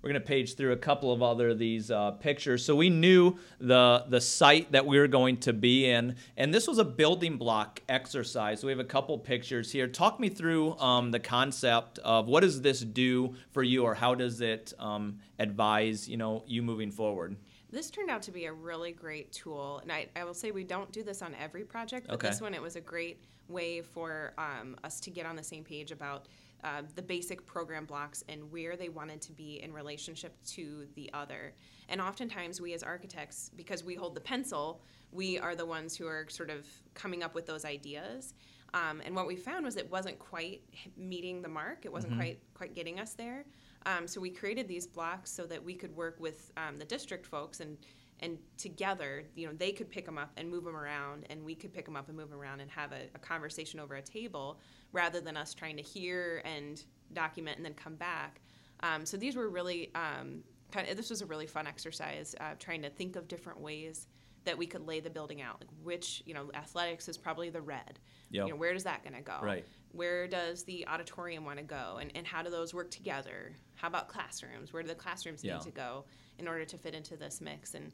We're 0.04 0.10
going 0.10 0.22
to 0.22 0.28
page 0.28 0.56
through 0.56 0.74
a 0.74 0.78
couple 0.78 1.14
of 1.14 1.24
other 1.24 1.52
of 1.52 1.60
these 1.60 1.90
uh, 1.90 2.12
pictures. 2.12 2.66
So 2.66 2.76
we 2.76 2.90
knew 2.90 3.38
the 3.62 4.04
the 4.10 4.20
site 4.20 4.74
that 4.74 4.86
we 4.86 5.00
were 5.00 5.08
going 5.08 5.38
to 5.38 5.54
be 5.54 5.90
in, 5.90 6.18
and 6.36 6.54
this 6.54 6.68
was 6.68 6.78
a 6.78 6.84
building 6.84 7.38
block 7.38 7.82
exercise. 7.88 8.60
So 8.60 8.68
we 8.68 8.74
have 8.74 8.82
a 8.82 8.84
couple 8.84 9.18
pictures 9.18 9.72
here. 9.72 9.88
Talk 9.88 10.20
me 10.20 10.28
through 10.28 10.78
um, 10.78 11.12
the 11.12 11.22
concept 11.22 12.00
of 12.00 12.28
what 12.28 12.42
does 12.42 12.62
this 12.62 12.82
do 12.82 13.36
for 13.52 13.64
you, 13.64 13.86
or 13.86 13.94
how 13.94 14.14
does 14.14 14.42
it 14.42 14.74
um, 14.78 15.20
advise 15.40 16.10
you 16.10 16.18
know 16.18 16.44
you 16.48 16.62
moving 16.64 16.92
forward? 16.92 17.38
This 17.74 17.90
turned 17.90 18.12
out 18.12 18.22
to 18.24 18.32
be 18.32 18.46
a 18.46 18.54
really 18.54 18.92
great 18.92 19.32
tool, 19.32 19.80
and 19.82 19.92
I, 19.92 20.06
I 20.16 20.24
will 20.26 20.36
say 20.36 20.52
we 20.52 20.64
don't 20.64 20.92
do 20.92 21.02
this 21.02 21.24
on 21.24 21.34
every 21.34 21.64
project, 21.64 22.06
but 22.06 22.14
okay. 22.14 22.30
this 22.30 22.40
one 22.40 22.54
it 22.54 22.62
was 22.62 22.76
a 22.76 22.82
great 22.82 23.24
way 23.48 23.82
for 23.82 24.34
um, 24.38 24.76
us 24.84 25.00
to 25.00 25.10
get 25.10 25.26
on 25.26 25.36
the 25.36 25.44
same 25.44 25.64
page 25.64 25.92
about 25.92 26.28
uh, 26.64 26.84
the 26.96 27.02
basic 27.02 27.48
program 27.48 27.86
blocks 27.86 28.24
and 28.30 28.52
where 28.52 28.78
they 28.78 28.90
wanted 28.90 29.22
to 29.22 29.32
be 29.32 29.60
in 29.64 29.74
relationship 29.74 30.36
to 30.46 30.86
the 30.94 31.10
other. 31.16 31.52
And 31.90 32.00
oftentimes, 32.00 32.62
we 32.62 32.74
as 32.74 32.84
architects, 32.84 33.50
because 33.56 33.84
we 33.84 33.96
hold 33.96 34.14
the 34.14 34.22
pencil, 34.22 34.84
we 35.12 35.40
are 35.40 35.56
the 35.56 35.66
ones 35.66 35.98
who 35.98 36.06
are 36.06 36.28
sort 36.30 36.52
of 36.52 36.68
coming 36.94 37.24
up 37.24 37.34
with 37.34 37.48
those 37.48 37.66
ideas. 37.66 38.36
Um, 38.76 39.02
and 39.04 39.16
what 39.16 39.26
we 39.26 39.36
found 39.36 39.66
was 39.66 39.78
it 39.78 39.90
wasn't 39.90 40.20
quite 40.20 40.62
meeting 40.96 41.42
the 41.42 41.50
mark. 41.50 41.86
It 41.86 41.92
wasn't 41.92 42.14
mm-hmm. 42.14 42.22
quite 42.22 42.40
quite 42.54 42.76
getting 42.76 43.00
us 43.00 43.14
there. 43.14 43.46
Um, 43.86 44.08
so 44.08 44.22
we 44.22 44.30
created 44.30 44.68
these 44.68 44.88
blocks 44.88 45.32
so 45.32 45.46
that 45.46 45.64
we 45.64 45.76
could 45.76 45.96
work 45.96 46.20
with 46.20 46.52
um, 46.58 46.78
the 46.78 46.86
district 46.86 47.26
folks 47.26 47.60
and 47.60 47.78
and 48.20 48.38
together, 48.58 49.26
you 49.36 49.46
know, 49.46 49.54
they 49.54 49.74
could 49.74 49.90
pick 49.90 50.06
them 50.06 50.18
up 50.18 50.32
and 50.38 50.50
move 50.50 50.64
them 50.64 50.78
around, 50.78 51.26
and 51.30 51.44
we 51.44 51.56
could 51.56 51.74
pick 51.74 51.84
them 51.84 51.98
up 51.98 52.08
and 52.08 52.16
move 52.16 52.30
them 52.30 52.40
around 52.40 52.62
and 52.62 52.72
have 52.72 52.94
a, 52.94 53.10
a 53.16 53.20
conversation 53.20 53.82
over 53.82 53.96
a 53.96 54.02
table 54.02 54.60
rather 54.94 55.20
than 55.20 55.36
us 55.36 55.54
trying 55.54 55.76
to 55.76 55.84
hear 55.84 56.42
and 56.46 56.86
document 57.12 57.58
and 57.58 57.66
then 57.66 57.74
come 57.74 57.96
back. 57.96 58.40
Um, 58.82 59.06
so 59.06 59.18
these 59.18 59.36
were 59.36 59.50
really 59.50 59.92
um, 59.96 60.42
kind 60.72 60.88
of, 60.88 60.96
this 60.96 61.10
was 61.10 61.22
a 61.22 61.26
really 61.26 61.48
fun 61.48 61.68
exercise, 61.68 62.34
uh, 62.40 62.54
trying 62.60 62.82
to 62.84 62.90
think 62.90 63.18
of 63.18 63.28
different 63.28 63.60
ways 63.60 64.08
that 64.46 64.58
we 64.58 64.68
could 64.68 64.88
lay 64.88 65.02
the 65.02 65.10
building 65.10 65.42
out. 65.42 65.58
Like 65.60 65.70
which, 65.84 66.24
you 66.26 66.34
know, 66.34 66.50
athletics 66.54 67.10
is 67.10 67.18
probably 67.18 67.50
the 67.50 67.62
red. 67.62 68.00
Yep. 68.30 68.46
You 68.46 68.54
know, 68.54 68.58
where 68.58 68.74
does 68.74 68.84
that 68.84 69.04
going 69.04 69.16
to 69.16 69.22
go? 69.22 69.40
Right. 69.42 69.66
Where 69.94 70.28
does 70.28 70.64
the 70.64 70.88
auditorium 70.88 71.46
want 71.46 71.60
to 71.60 71.64
go, 71.64 72.00
and, 72.02 72.12
and 72.16 72.28
how 72.28 72.42
do 72.42 72.50
those 72.50 72.74
work 72.74 72.92
together? 72.92 73.56
How 73.76 73.88
about 73.88 74.10
classrooms? 74.10 74.74
Where 74.74 74.82
do 74.82 74.90
the 74.90 74.96
classrooms 74.96 75.44
yeah. 75.44 75.54
need 75.54 75.62
to 75.62 75.72
go 75.72 76.06
in 76.40 76.48
order 76.48 76.66
to 76.66 76.78
fit 76.78 76.94
into 76.94 77.16
this 77.16 77.42
mix? 77.42 77.76
And 77.76 77.92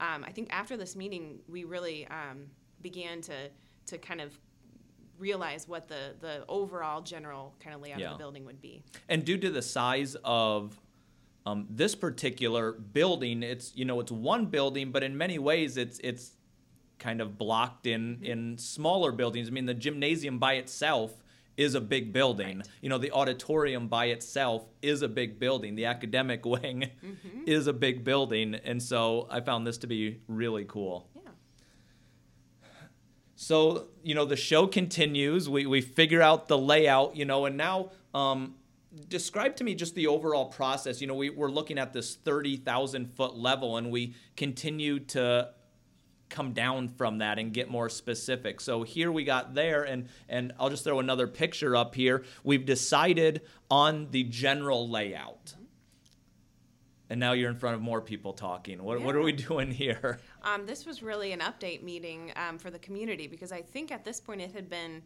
um, 0.00 0.24
I 0.24 0.32
think 0.32 0.48
after 0.52 0.76
this 0.76 0.96
meeting, 0.96 1.38
we 1.48 1.64
really 1.64 2.06
um, 2.08 2.46
began 2.82 3.20
to 3.22 3.48
to 3.86 3.98
kind 3.98 4.20
of 4.20 4.38
realize 5.18 5.68
what 5.68 5.88
the 5.88 6.14
the 6.20 6.44
overall 6.48 7.00
general 7.00 7.54
kind 7.60 7.74
of 7.74 7.80
layout 7.80 8.00
yeah. 8.00 8.06
of 8.06 8.12
the 8.12 8.18
building 8.18 8.44
would 8.44 8.60
be. 8.60 8.82
And 9.08 9.24
due 9.24 9.38
to 9.38 9.50
the 9.50 9.62
size 9.62 10.16
of 10.24 10.78
um, 11.46 11.66
this 11.70 11.94
particular 11.94 12.72
building, 12.72 13.42
it's 13.42 13.72
you 13.76 13.84
know 13.84 14.00
it's 14.00 14.12
one 14.12 14.46
building, 14.46 14.90
but 14.90 15.02
in 15.02 15.16
many 15.16 15.38
ways 15.38 15.76
it's 15.76 15.98
it's 16.00 16.32
kind 16.98 17.20
of 17.20 17.38
blocked 17.38 17.86
in 17.86 18.18
in 18.22 18.58
smaller 18.58 19.12
buildings. 19.12 19.48
I 19.48 19.52
mean, 19.52 19.66
the 19.66 19.74
gymnasium 19.74 20.38
by 20.38 20.54
itself 20.54 21.12
is 21.56 21.74
a 21.74 21.80
big 21.80 22.12
building. 22.12 22.58
Right. 22.58 22.68
You 22.80 22.88
know, 22.88 22.98
the 22.98 23.10
auditorium 23.12 23.88
by 23.88 24.06
itself 24.06 24.66
is 24.82 25.02
a 25.02 25.08
big 25.08 25.38
building. 25.38 25.74
The 25.74 25.86
academic 25.86 26.44
wing 26.46 26.90
is 27.46 27.66
a 27.66 27.72
big 27.72 28.04
building, 28.04 28.54
and 28.54 28.82
so 28.82 29.26
I 29.30 29.40
found 29.40 29.66
this 29.66 29.78
to 29.78 29.86
be 29.86 30.20
really 30.28 30.64
cool. 30.64 31.08
Yeah. 31.14 31.30
So, 33.36 33.88
you 34.02 34.14
know, 34.14 34.24
the 34.24 34.36
show 34.36 34.66
continues. 34.66 35.48
We, 35.48 35.66
we 35.66 35.80
figure 35.80 36.22
out 36.22 36.48
the 36.48 36.58
layout, 36.58 37.16
you 37.16 37.24
know, 37.24 37.44
and 37.44 37.56
now 37.56 37.90
um, 38.14 38.54
describe 39.08 39.56
to 39.56 39.64
me 39.64 39.74
just 39.74 39.94
the 39.94 40.06
overall 40.06 40.46
process. 40.46 41.00
You 41.00 41.06
know, 41.06 41.14
we, 41.14 41.30
we're 41.30 41.50
looking 41.50 41.78
at 41.78 41.92
this 41.92 42.14
30,000 42.14 43.14
foot 43.14 43.36
level 43.36 43.76
and 43.76 43.90
we 43.90 44.14
continue 44.36 44.98
to 45.00 45.50
come 46.28 46.52
down 46.52 46.88
from 46.88 47.18
that 47.18 47.38
and 47.38 47.52
get 47.52 47.70
more 47.70 47.88
specific. 47.88 48.60
So 48.60 48.82
here 48.82 49.12
we 49.12 49.24
got 49.24 49.54
there 49.54 49.84
and 49.84 50.08
and 50.28 50.52
I'll 50.58 50.70
just 50.70 50.84
throw 50.84 50.98
another 50.98 51.26
picture 51.26 51.76
up 51.76 51.94
here. 51.94 52.24
We've 52.44 52.64
decided 52.64 53.42
on 53.70 54.08
the 54.10 54.24
general 54.24 54.88
layout. 54.88 55.54
And 57.08 57.20
now 57.20 57.32
you're 57.32 57.50
in 57.50 57.56
front 57.56 57.76
of 57.76 57.82
more 57.82 58.00
people 58.00 58.32
talking. 58.32 58.82
What, 58.82 59.00
what 59.00 59.14
are 59.14 59.22
we 59.22 59.30
doing 59.32 59.70
here? 59.70 60.18
Um, 60.42 60.66
this 60.66 60.84
was 60.84 61.04
really 61.04 61.30
an 61.30 61.38
update 61.38 61.84
meeting 61.84 62.32
um, 62.34 62.58
for 62.58 62.68
the 62.68 62.80
community 62.80 63.28
because 63.28 63.52
I 63.52 63.62
think 63.62 63.92
at 63.92 64.04
this 64.04 64.20
point 64.20 64.40
it 64.40 64.52
had 64.52 64.68
been 64.68 65.02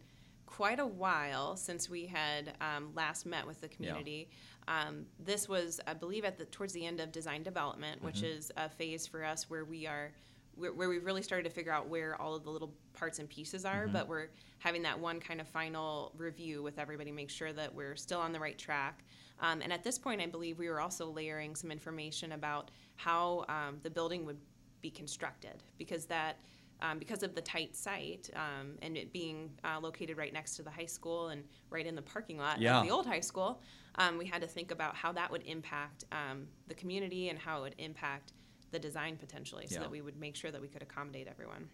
quite 0.47 0.79
a 0.79 0.85
while 0.85 1.55
since 1.55 1.89
we 1.89 2.05
had 2.05 2.53
um, 2.59 2.89
last 2.95 3.25
met 3.25 3.45
with 3.45 3.61
the 3.61 3.67
community. 3.67 4.29
Um, 4.67 5.05
this 5.23 5.47
was, 5.47 5.79
I 5.87 5.93
believe, 5.93 6.25
at 6.25 6.37
the 6.37 6.45
towards 6.45 6.73
the 6.73 6.85
end 6.85 6.99
of 6.99 7.11
design 7.11 7.43
development, 7.43 8.03
which 8.03 8.21
is 8.23 8.51
a 8.57 8.67
phase 8.67 9.07
for 9.07 9.23
us 9.23 9.49
where 9.49 9.63
we 9.63 9.87
are 9.87 10.11
where, 10.55 10.73
where 10.73 10.89
we've 10.89 11.05
really 11.05 11.21
started 11.21 11.43
to 11.47 11.49
figure 11.53 11.71
out 11.71 11.87
where 11.87 12.19
all 12.21 12.35
of 12.35 12.43
the 12.43 12.49
little 12.49 12.73
parts 12.93 13.19
and 13.19 13.29
pieces 13.29 13.65
are. 13.65 13.87
But 13.87 14.07
we're 14.07 14.27
having 14.59 14.81
that 14.83 14.99
one 14.99 15.19
kind 15.19 15.41
of 15.41 15.47
final 15.47 16.11
review 16.17 16.61
with 16.63 16.77
everybody, 16.79 17.11
make 17.11 17.29
sure 17.29 17.53
that 17.53 17.73
we're 17.73 17.95
still 17.95 18.19
on 18.19 18.31
the 18.31 18.39
right 18.39 18.57
track. 18.57 19.03
Um, 19.39 19.61
and 19.61 19.73
at 19.73 19.83
this 19.83 19.97
point, 19.97 20.21
I 20.21 20.27
believe 20.27 20.59
we 20.59 20.69
were 20.69 20.79
also 20.79 21.07
layering 21.09 21.55
some 21.55 21.71
information 21.71 22.33
about 22.33 22.69
how 22.95 23.45
um, 23.49 23.79
the 23.81 23.89
building 23.89 24.25
would 24.25 24.37
be 24.81 24.91
constructed 24.91 25.63
because 25.77 26.05
that 26.05 26.37
um, 26.83 26.97
because 26.97 27.21
of 27.21 27.35
the 27.35 27.41
tight 27.41 27.75
site 27.75 28.31
um, 28.35 28.71
and 28.81 28.97
it 28.97 29.13
being 29.13 29.51
uh, 29.63 29.79
located 29.79 30.17
right 30.17 30.33
next 30.33 30.55
to 30.55 30.63
the 30.63 30.69
high 30.71 30.87
school 30.87 31.27
and 31.29 31.43
right 31.69 31.85
in 31.85 31.93
the 31.95 32.01
parking 32.01 32.37
lot 32.39 32.59
Yeah. 32.59 32.79
of 32.79 32.83
the 32.87 32.91
old 32.91 33.05
high 33.05 33.19
school, 33.19 33.61
um, 33.99 34.17
we 34.17 34.25
had 34.25 34.41
to 34.41 34.47
think 34.47 34.71
about 34.71 34.95
how 34.95 35.11
that 35.11 35.29
would 35.29 35.43
impact 35.45 36.05
um, 36.11 36.47
the 36.67 36.73
community 36.73 37.29
and 37.29 37.37
how 37.37 37.59
it 37.59 37.61
would 37.61 37.75
impact 37.77 38.33
the 38.71 38.79
design 38.79 39.17
potentially, 39.17 39.67
so 39.67 39.75
Yeah. 39.75 39.81
that 39.81 39.91
we 39.91 40.01
would 40.01 40.17
make 40.17 40.35
sure 40.35 40.51
that 40.51 40.61
we 40.61 40.67
could 40.67 40.81
accommodate 40.81 41.27
everyone. 41.27 41.69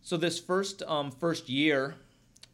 So 0.00 0.16
this 0.16 0.38
first 0.38 0.82
um, 0.82 1.10
first 1.10 1.48
year, 1.48 1.96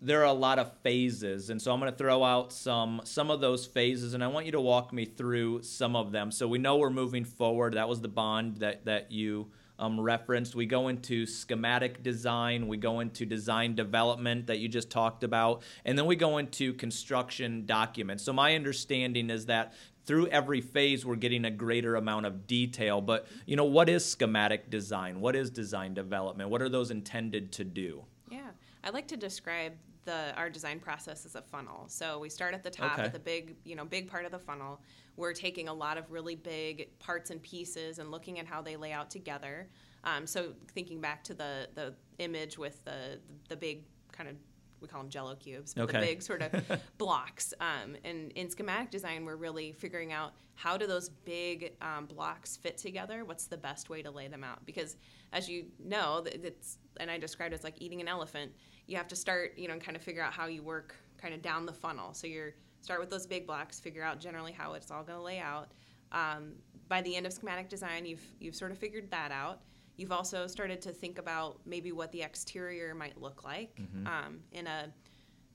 there 0.01 0.21
are 0.21 0.27
a 0.27 0.33
lot 0.33 0.59
of 0.59 0.73
phases, 0.79 1.51
and 1.51 1.61
so 1.61 1.73
I'm 1.73 1.81
going 1.81 1.93
to 1.93 1.99
throw 1.99 2.23
out 2.23 2.53
some 2.53 3.01
some 3.05 3.31
of 3.31 3.41
those 3.41 3.67
phases, 3.67 4.15
and 4.15 4.23
I 4.23 4.29
want 4.29 4.47
you 4.47 4.53
to 4.53 4.61
walk 4.61 4.93
me 4.93 5.05
through 5.05 5.63
some 5.63 5.97
of 5.97 6.13
them. 6.13 6.31
So 6.31 6.47
we 6.49 6.59
know 6.59 6.77
we're 6.77 6.91
moving 6.91 7.25
forward. 7.25 7.75
That 7.75 7.89
was 7.89 8.01
the 8.01 8.09
bond 8.09 8.59
that 8.59 8.85
that 8.85 9.11
you 9.11 9.51
um, 9.81 9.99
referenced. 9.99 10.55
We 10.55 10.67
go 10.67 10.89
into 10.89 11.27
schematic 11.27 12.03
design. 12.03 12.69
We 12.69 12.77
go 12.77 13.01
into 13.01 13.27
design 13.27 13.75
development 13.75 14.47
that 14.47 14.59
you 14.59 14.69
just 14.69 14.91
talked 14.91 15.25
about, 15.25 15.63
and 15.85 15.99
then 15.99 16.07
we 16.07 16.17
go 16.17 16.39
into 16.39 16.73
construction 16.75 17.67
documents. 17.67 18.23
So 18.23 18.33
my 18.33 18.55
understanding 18.55 19.29
is 19.31 19.47
that 19.47 19.75
through 20.07 20.27
every 20.29 20.61
phase 20.61 21.05
we're 21.05 21.15
getting 21.17 21.45
a 21.45 21.51
greater 21.51 21.97
amount 21.97 22.27
of 22.27 22.47
detail 22.47 23.01
but 23.01 23.27
you 23.47 23.57
know 23.57 23.65
what 23.65 23.89
is 23.89 24.05
schematic 24.05 24.71
design 24.71 25.21
what 25.21 25.37
is 25.37 25.51
design 25.51 25.95
development 25.95 26.51
what 26.51 26.63
are 26.63 26.69
those 26.69 26.91
intended 26.91 27.53
to 27.53 27.65
do 27.65 28.05
Yeah, 28.31 28.51
I 28.85 28.91
like 28.91 29.09
to 29.09 29.17
describe 29.17 29.73
the 30.05 30.33
our 30.37 30.49
design 30.49 30.81
process 30.81 31.27
as 31.27 31.35
a 31.35 31.43
funnel. 31.43 31.85
So 31.89 32.19
we 32.19 32.31
start 32.31 32.55
at 32.55 32.63
the 32.63 32.71
top 32.71 32.95
Okay. 32.95 33.03
at 33.03 33.13
the 33.13 33.19
big, 33.19 33.57
you 33.65 33.77
know, 33.77 33.85
big 33.85 34.09
part 34.09 34.25
of 34.25 34.33
the 34.33 34.39
funnel. 34.39 34.81
We're 35.17 35.35
taking 35.35 35.69
a 35.69 35.75
lot 35.75 35.99
of 35.99 36.11
really 36.11 36.37
big 36.37 36.99
parts 36.99 37.31
and 37.31 37.43
pieces 37.43 37.99
and 37.99 38.11
looking 38.11 38.39
at 38.39 38.47
how 38.47 38.63
they 38.63 38.77
lay 38.77 38.93
out 38.93 39.11
together. 39.11 39.69
Um, 40.05 40.27
so 40.27 40.55
thinking 40.75 41.01
back 41.03 41.23
to 41.25 41.35
the 41.35 41.69
the 41.75 41.95
image 42.19 42.57
with 42.57 42.83
the 42.87 43.21
the 43.51 43.57
big 43.57 43.83
kind 44.11 44.29
of 44.31 44.37
we 44.81 44.89
call 44.89 45.01
them 45.03 45.11
jello 45.11 45.35
cubes, 45.35 45.75
but 45.75 45.83
Okay. 45.85 46.01
the 46.01 46.07
big 46.07 46.23
sort 46.23 46.43
of 46.43 46.53
blocks. 46.99 47.53
Um, 47.61 47.97
and 48.05 48.31
in 48.33 48.49
schematic 48.51 48.91
design, 48.91 49.25
we're 49.25 49.37
really 49.37 49.73
figuring 49.73 50.13
out 50.13 50.33
how 50.55 50.77
do 50.77 50.87
those 50.87 51.09
big 51.09 51.73
um, 51.81 52.07
blocks 52.07 52.57
fit 52.57 52.77
together? 52.77 53.25
What's 53.25 53.47
the 53.47 53.57
best 53.57 53.89
way 53.91 54.03
to 54.03 54.11
lay 54.11 54.29
them 54.29 54.45
out? 54.45 54.65
Because 54.67 54.97
as 55.33 55.49
you 55.49 55.67
know, 55.79 56.25
it's 56.27 56.79
and 56.99 57.11
I 57.11 57.19
described 57.19 57.53
it 57.53 57.59
as 57.59 57.65
like 57.65 57.81
eating 57.81 58.01
an 58.01 58.09
elephant. 58.09 58.53
You 58.87 58.97
have 58.97 59.09
to 59.09 59.17
start, 59.17 59.53
you 59.57 59.69
know, 59.69 59.75
and 59.75 59.83
kind 59.83 59.97
of 59.97 60.03
figure 60.03 60.23
out 60.23 60.33
how 60.33 60.47
you 60.47 60.63
work 60.63 60.95
kind 61.17 61.33
of 61.35 61.43
down 61.43 61.67
the 61.67 61.73
funnel. 61.73 62.13
So 62.15 62.27
you're 62.27 62.55
start 62.83 63.01
with 63.01 63.11
those 63.11 63.27
big 63.27 63.47
blocks, 63.47 63.79
figure 63.79 64.03
out 64.03 64.21
generally 64.21 64.53
how 64.53 64.73
it's 64.75 64.91
all 64.91 65.03
going 65.03 65.19
to 65.19 65.23
lay 65.25 65.39
out. 65.39 65.73
Um, 66.13 66.53
by 66.89 67.03
the 67.03 67.15
end 67.15 67.27
of 67.27 67.33
schematic 67.33 67.69
design, 67.69 68.05
you've 68.05 68.25
you've 68.41 68.55
sort 68.57 68.73
of 68.73 68.79
figured 68.79 69.11
that 69.11 69.31
out. 69.31 69.61
You've 70.01 70.13
also 70.13 70.47
started 70.47 70.81
to 70.83 70.93
think 70.93 71.19
about 71.19 71.61
maybe 71.67 71.93
what 71.93 72.11
the 72.11 72.23
exterior 72.23 72.95
might 72.95 73.21
look 73.21 73.45
like 73.45 73.79
um, 74.07 74.41
in 74.51 74.67
a 74.67 74.91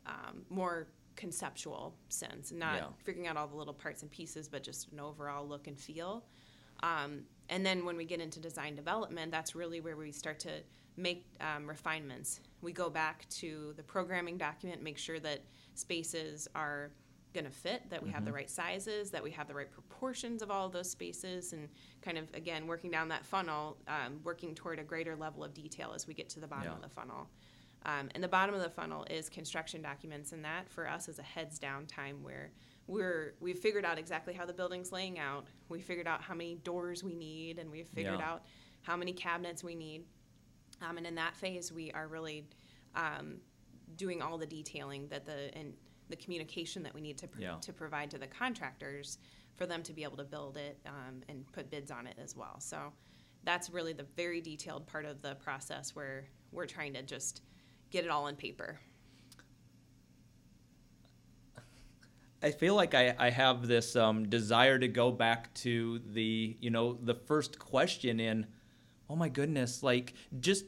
um, 0.05 0.45
more 0.49 0.87
conceptual 1.15 1.95
sense, 2.09 2.51
not 2.51 2.75
Yeah. 2.75 2.87
figuring 3.03 3.25
out 3.27 3.37
all 3.37 3.47
the 3.47 3.55
little 3.55 3.73
parts 3.73 4.03
and 4.03 4.11
pieces, 4.11 4.47
but 4.47 4.61
just 4.61 4.91
an 4.91 4.99
overall 4.99 5.47
look 5.47 5.65
and 5.65 5.79
feel. 5.79 6.25
Um, 6.83 7.23
and 7.49 7.65
then 7.65 7.85
when 7.85 7.97
we 7.97 8.05
get 8.05 8.21
into 8.21 8.39
design 8.39 8.75
development, 8.75 9.31
that's 9.31 9.55
really 9.55 9.81
where 9.81 9.97
we 9.97 10.11
start 10.11 10.39
to 10.41 10.61
make 10.95 11.25
um, 11.41 11.67
refinements. 11.67 12.39
We 12.61 12.71
go 12.71 12.87
back 12.91 13.27
to 13.41 13.73
the 13.77 13.83
programming 13.83 14.37
document, 14.37 14.83
make 14.83 14.99
sure 14.99 15.19
that 15.21 15.43
spaces 15.73 16.47
are 16.53 16.91
going 17.36 17.46
to 17.46 17.51
fit, 17.51 17.88
that 17.92 18.01
we 18.01 18.10
have 18.10 18.25
the 18.25 18.32
right 18.32 18.50
sizes, 18.50 19.12
that 19.12 19.22
we 19.22 19.30
have 19.32 19.48
the 19.48 19.54
right 19.54 19.72
proportions 19.72 20.42
of 20.42 20.50
all 20.50 20.65
of 20.65 20.72
those 20.72 20.89
spaces, 20.89 21.54
and 21.54 21.70
kind 22.01 22.18
of, 22.18 22.34
again, 22.34 22.65
working 22.65 22.89
down 22.89 23.10
that 23.10 23.24
funnel, 23.25 23.77
um, 23.88 24.20
working 24.24 24.56
toward 24.56 24.80
a 24.80 24.84
greater 24.84 25.15
level 25.15 25.44
of 25.44 25.54
detail 25.54 25.92
as 25.94 26.08
we 26.08 26.13
get 26.15 26.30
to 26.30 26.39
the 26.39 26.48
bottom 26.48 26.70
Yeah. 26.72 26.75
of 26.75 26.82
the 26.82 26.89
funnel. 26.89 27.30
Um, 27.86 28.10
and 28.15 28.24
the 28.24 28.27
bottom 28.27 28.56
of 28.56 28.62
the 28.62 28.70
funnel 28.70 29.06
is 29.12 29.30
construction 29.30 29.82
documents, 29.84 30.32
and 30.32 30.44
that 30.44 30.68
for 30.70 30.89
us 30.89 31.08
is 31.08 31.20
a 31.20 31.24
heads 31.24 31.60
down 31.60 31.86
time 31.86 32.24
where 32.24 32.51
we're 32.88 33.36
we've 33.39 33.60
figured 33.60 33.84
out 33.86 34.00
exactly 34.00 34.34
how 34.34 34.46
the 34.46 34.54
building's 34.54 34.92
laying 34.92 35.20
out. 35.20 35.46
We 35.70 35.82
figured 35.82 36.08
out 36.08 36.22
how 36.22 36.34
many 36.34 36.56
doors 36.56 37.04
we 37.04 37.15
need, 37.15 37.60
and 37.60 37.70
we've 37.70 37.88
figured 37.88 38.20
Yeah. 38.20 38.32
out 38.32 38.46
how 38.82 38.96
many 38.96 39.13
cabinets 39.13 39.63
we 39.63 39.75
need. 39.75 40.06
Um, 40.82 40.98
and 40.98 41.06
in 41.06 41.15
that 41.15 41.36
phase, 41.36 41.72
we 41.72 41.92
are 41.92 42.08
really 42.08 42.48
um, 42.96 43.42
doing 43.98 44.22
all 44.22 44.38
the 44.38 44.46
detailing 44.48 45.08
that 45.10 45.25
the 45.25 45.54
and 45.56 45.74
the 46.09 46.15
communication 46.15 46.83
that 46.83 46.93
we 46.93 47.01
need 47.01 47.17
to 47.17 47.27
pr- 47.27 47.41
Yeah. 47.41 47.55
to 47.62 47.74
provide 47.74 48.12
to 48.12 48.17
the 48.17 48.27
contractors 48.27 49.17
for 49.55 49.65
them 49.65 49.81
to 49.83 49.93
be 49.93 50.03
able 50.03 50.17
to 50.17 50.24
build 50.24 50.57
it 50.57 50.79
um, 50.85 51.21
and 51.29 51.50
put 51.51 51.69
bids 51.69 51.91
on 51.91 52.07
it 52.07 52.17
as 52.21 52.35
well. 52.35 52.59
So 52.59 52.91
that's 53.43 53.69
really 53.69 53.93
the 53.93 54.05
very 54.15 54.41
detailed 54.41 54.85
part 54.88 55.05
of 55.05 55.21
the 55.21 55.35
process 55.35 55.95
where 55.95 56.25
we're 56.51 56.65
trying 56.65 56.93
to 56.93 57.01
just 57.01 57.41
get 57.89 58.03
it 58.03 58.12
all 58.12 58.27
in 58.27 58.35
paper. 58.35 58.79
I 62.41 62.51
feel 62.51 62.75
like 62.75 62.93
I, 62.93 63.15
I 63.17 63.29
have 63.29 63.67
this 63.67 63.95
um, 63.95 64.29
desire 64.29 64.77
to 64.77 64.88
go 64.88 65.12
back 65.12 65.53
to 65.55 66.00
the 66.12 66.55
you 66.59 66.69
know 66.69 66.93
the 66.93 67.15
first 67.15 67.57
question 67.57 68.19
in 68.19 68.45
oh 69.09 69.15
my 69.15 69.29
goodness 69.29 69.81
like 69.81 70.13
just 70.39 70.65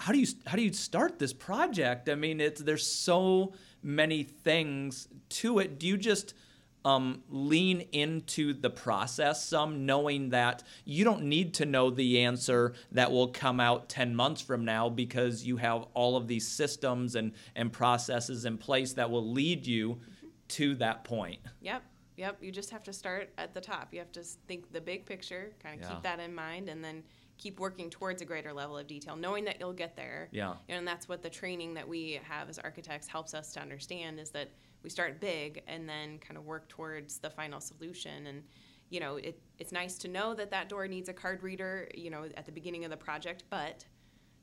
how 0.00 0.12
do 0.12 0.18
you 0.18 0.26
how 0.46 0.56
do 0.56 0.62
you 0.62 0.72
start 0.72 1.18
this 1.18 1.32
project 1.32 2.08
I 2.08 2.14
mean 2.14 2.40
it's 2.40 2.62
there's 2.62 2.86
so 2.86 3.52
many 3.82 4.22
things 4.22 5.08
to 5.28 5.58
it 5.58 5.78
do 5.78 5.86
you 5.86 5.96
just 5.96 6.34
um, 6.82 7.22
lean 7.28 7.82
into 7.92 8.54
the 8.54 8.70
process 8.70 9.44
some 9.44 9.84
knowing 9.84 10.30
that 10.30 10.62
you 10.86 11.04
don't 11.04 11.24
need 11.24 11.52
to 11.54 11.66
know 11.66 11.90
the 11.90 12.20
answer 12.22 12.72
that 12.92 13.12
will 13.12 13.28
come 13.28 13.60
out 13.60 13.90
10 13.90 14.16
months 14.16 14.40
from 14.40 14.64
now 14.64 14.88
because 14.88 15.44
you 15.44 15.58
have 15.58 15.84
all 15.92 16.16
of 16.16 16.26
these 16.26 16.48
systems 16.48 17.16
and, 17.16 17.32
and 17.54 17.70
processes 17.70 18.46
in 18.46 18.56
place 18.56 18.94
that 18.94 19.10
will 19.10 19.30
lead 19.30 19.66
you 19.66 20.00
to 20.48 20.74
that 20.76 21.04
point. 21.04 21.38
Yep, 21.60 21.82
yep. 22.16 22.38
You 22.40 22.50
just 22.50 22.70
have 22.70 22.82
to 22.84 22.94
start 22.94 23.28
at 23.36 23.52
the 23.52 23.60
top. 23.60 23.88
You 23.92 23.98
have 23.98 24.12
to 24.12 24.22
think 24.22 24.72
the 24.72 24.80
big 24.80 25.04
picture, 25.04 25.52
kind 25.62 25.74
of 25.74 25.82
Yeah. 25.82 25.94
keep 25.94 26.02
that 26.02 26.18
in 26.18 26.34
mind, 26.34 26.70
and 26.70 26.82
then 26.82 27.04
keep 27.40 27.58
working 27.58 27.88
towards 27.88 28.20
a 28.20 28.24
greater 28.26 28.52
level 28.52 28.76
of 28.76 28.86
detail, 28.86 29.16
knowing 29.16 29.44
that 29.46 29.56
you'll 29.58 29.72
get 29.72 29.96
there. 29.96 30.28
Yeah. 30.30 30.54
And 30.68 30.86
that's 30.86 31.08
what 31.08 31.22
the 31.22 31.30
training 31.30 31.72
that 31.74 31.88
we 31.88 32.20
have 32.28 32.50
as 32.50 32.58
architects 32.58 33.08
helps 33.08 33.32
us 33.32 33.52
to 33.54 33.60
understand 33.60 34.20
is 34.20 34.30
that 34.32 34.50
we 34.82 34.90
start 34.90 35.20
big 35.20 35.62
and 35.66 35.88
then 35.88 36.18
kind 36.18 36.36
of 36.36 36.44
work 36.44 36.68
towards 36.68 37.18
the 37.18 37.30
final 37.30 37.58
solution. 37.60 38.26
And 38.26 38.42
you 38.90 39.00
know, 39.00 39.16
it, 39.16 39.40
it's 39.58 39.72
nice 39.72 39.96
to 39.98 40.08
know 40.08 40.34
that 40.34 40.50
that 40.50 40.68
door 40.68 40.86
needs 40.86 41.08
a 41.08 41.12
card 41.12 41.42
reader, 41.42 41.88
you 41.94 42.10
know, 42.10 42.24
at 42.36 42.44
the 42.44 42.52
beginning 42.52 42.84
of 42.84 42.90
the 42.90 42.96
project, 42.96 43.44
but 43.48 43.84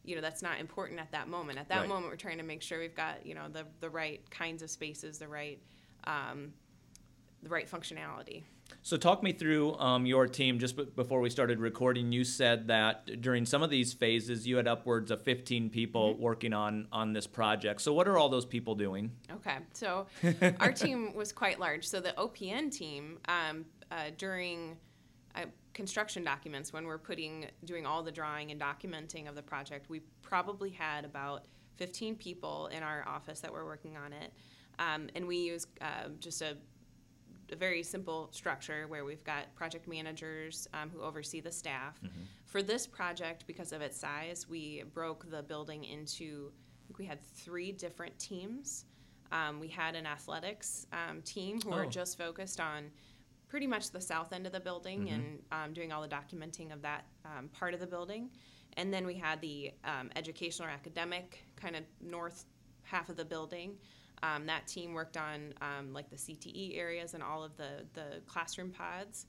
you 0.04 0.16
know 0.16 0.22
that's 0.22 0.42
not 0.42 0.60
important 0.60 1.00
at 1.00 1.12
that 1.12 1.28
moment. 1.28 1.60
At 1.60 1.68
that 1.68 1.82
Right. 1.82 1.90
moment, 1.90 2.10
we're 2.10 2.16
trying 2.16 2.38
to 2.38 2.44
make 2.44 2.62
sure 2.62 2.80
we've 2.80 2.96
got 2.96 3.26
you 3.26 3.36
know 3.36 3.48
the 3.52 3.66
the 3.80 3.90
right 3.90 4.28
kinds 4.32 4.64
of 4.64 4.72
spaces, 4.72 5.20
the 5.20 5.28
right 5.28 5.62
um, 6.06 6.54
the 7.44 7.50
right 7.50 7.70
functionality. 7.70 8.44
So, 8.82 8.98
talk 8.98 9.24
me 9.24 9.32
through 9.32 9.76
um, 9.76 10.06
your 10.06 10.28
team. 10.28 10.60
Just 10.60 10.78
b- 10.78 10.88
before 10.96 11.20
we 11.20 11.30
started 11.30 11.60
recording, 11.60 12.12
you 12.12 12.24
said 12.24 12.68
that 12.68 13.22
during 13.22 13.46
some 13.46 13.64
of 13.64 13.70
these 13.70 13.94
phases, 13.94 14.48
you 14.48 14.58
had 14.58 14.68
upwards 14.68 15.12
of 15.12 15.22
15 15.24 15.70
people 15.70 16.14
mm-hmm. 16.14 16.22
working 16.22 16.54
on 16.54 16.88
on 16.92 17.14
this 17.14 17.28
project. 17.28 17.82
So, 17.82 17.94
what 17.94 18.08
are 18.08 18.18
all 18.18 18.30
those 18.30 18.46
people 18.46 18.76
doing? 18.76 19.12
Okay, 19.32 19.58
so 19.74 20.08
our 20.60 20.72
team 20.72 21.14
was 21.16 21.32
quite 21.32 21.60
large. 21.60 21.88
So, 21.88 22.00
the 22.00 22.14
OPN 22.18 22.72
team 22.72 23.20
um, 23.28 23.66
uh, 23.92 24.12
during 24.18 24.78
uh, 25.36 25.46
construction 25.74 26.24
documents, 26.24 26.74
when 26.74 26.86
we're 26.86 26.98
putting 26.98 27.46
doing 27.66 27.86
all 27.86 28.04
the 28.04 28.12
drawing 28.12 28.52
and 28.52 28.60
documenting 28.60 29.28
of 29.28 29.36
the 29.36 29.44
project, 29.44 29.90
we 29.90 30.02
probably 30.22 30.70
had 30.70 31.06
about 31.06 31.46
15 31.78 32.16
people 32.16 32.68
in 32.68 32.84
our 32.84 33.08
office 33.08 33.40
that 33.42 33.52
were 33.52 33.66
working 33.66 33.96
on 33.98 34.12
it, 34.14 34.34
um, 34.80 35.08
and 35.16 35.28
we 35.28 35.38
use 35.38 35.68
uh, 35.82 36.10
just 36.20 36.42
a 36.42 36.58
a 37.52 37.56
very 37.56 37.84
simple 37.84 38.30
structure 38.32 38.86
where 38.88 39.06
we've 39.06 39.24
got 39.24 39.54
project 39.56 39.88
managers 39.88 40.68
um, 40.74 40.90
who 40.90 41.02
oversee 41.02 41.40
the 41.40 41.52
staff. 41.52 42.00
Mm-hmm. 42.04 42.24
For 42.46 42.64
this 42.64 42.88
project, 42.88 43.46
because 43.48 43.72
of 43.72 43.82
its 43.82 43.98
size, 43.98 44.48
we 44.50 44.84
broke 44.94 45.30
the 45.30 45.44
building 45.44 45.84
into, 45.84 46.52
I 46.52 46.88
think 46.88 47.00
we 47.00 47.06
had 47.06 47.22
three 47.22 47.72
different 47.72 48.18
teams. 48.20 48.86
Um, 49.32 49.60
we 49.60 49.68
had 49.68 49.96
an 49.96 50.06
athletics 50.06 50.88
um, 50.94 51.22
team 51.22 51.60
who 51.62 51.74
oh. 51.74 51.78
were 51.78 51.86
just 51.86 52.18
focused 52.18 52.60
on 52.60 52.86
pretty 53.48 53.68
much 53.68 53.92
the 53.92 54.02
south 54.02 54.34
end 54.34 54.46
of 54.46 54.52
the 54.52 54.60
building 54.60 55.06
mm-hmm. 55.06 55.14
and 55.14 55.40
um, 55.52 55.74
doing 55.74 55.92
all 55.92 56.02
the 56.02 56.08
documenting 56.08 56.74
of 56.74 56.82
that 56.82 57.06
um, 57.26 57.50
part 57.50 57.74
of 57.74 57.80
the 57.80 57.88
building. 57.88 58.30
And 58.78 58.94
then 58.94 59.06
we 59.06 59.16
had 59.16 59.42
the 59.42 59.72
um, 59.84 60.12
educational 60.16 60.68
or 60.68 60.72
academic 60.72 61.44
kind 61.56 61.76
of 61.76 61.84
north 62.02 62.46
half 62.84 63.10
of 63.10 63.18
the 63.18 63.26
building. 63.26 63.76
Um, 64.24 64.46
that 64.48 64.68
team 64.68 64.94
worked 64.94 65.18
on 65.18 65.54
um, 65.62 65.94
like 65.94 66.10
the 66.10 66.16
CTE 66.16 66.78
areas 66.78 67.14
and 67.14 67.22
all 67.22 67.44
of 67.44 67.56
the, 67.58 67.86
the 67.94 68.22
classroom 68.26 68.72
pods. 68.72 69.28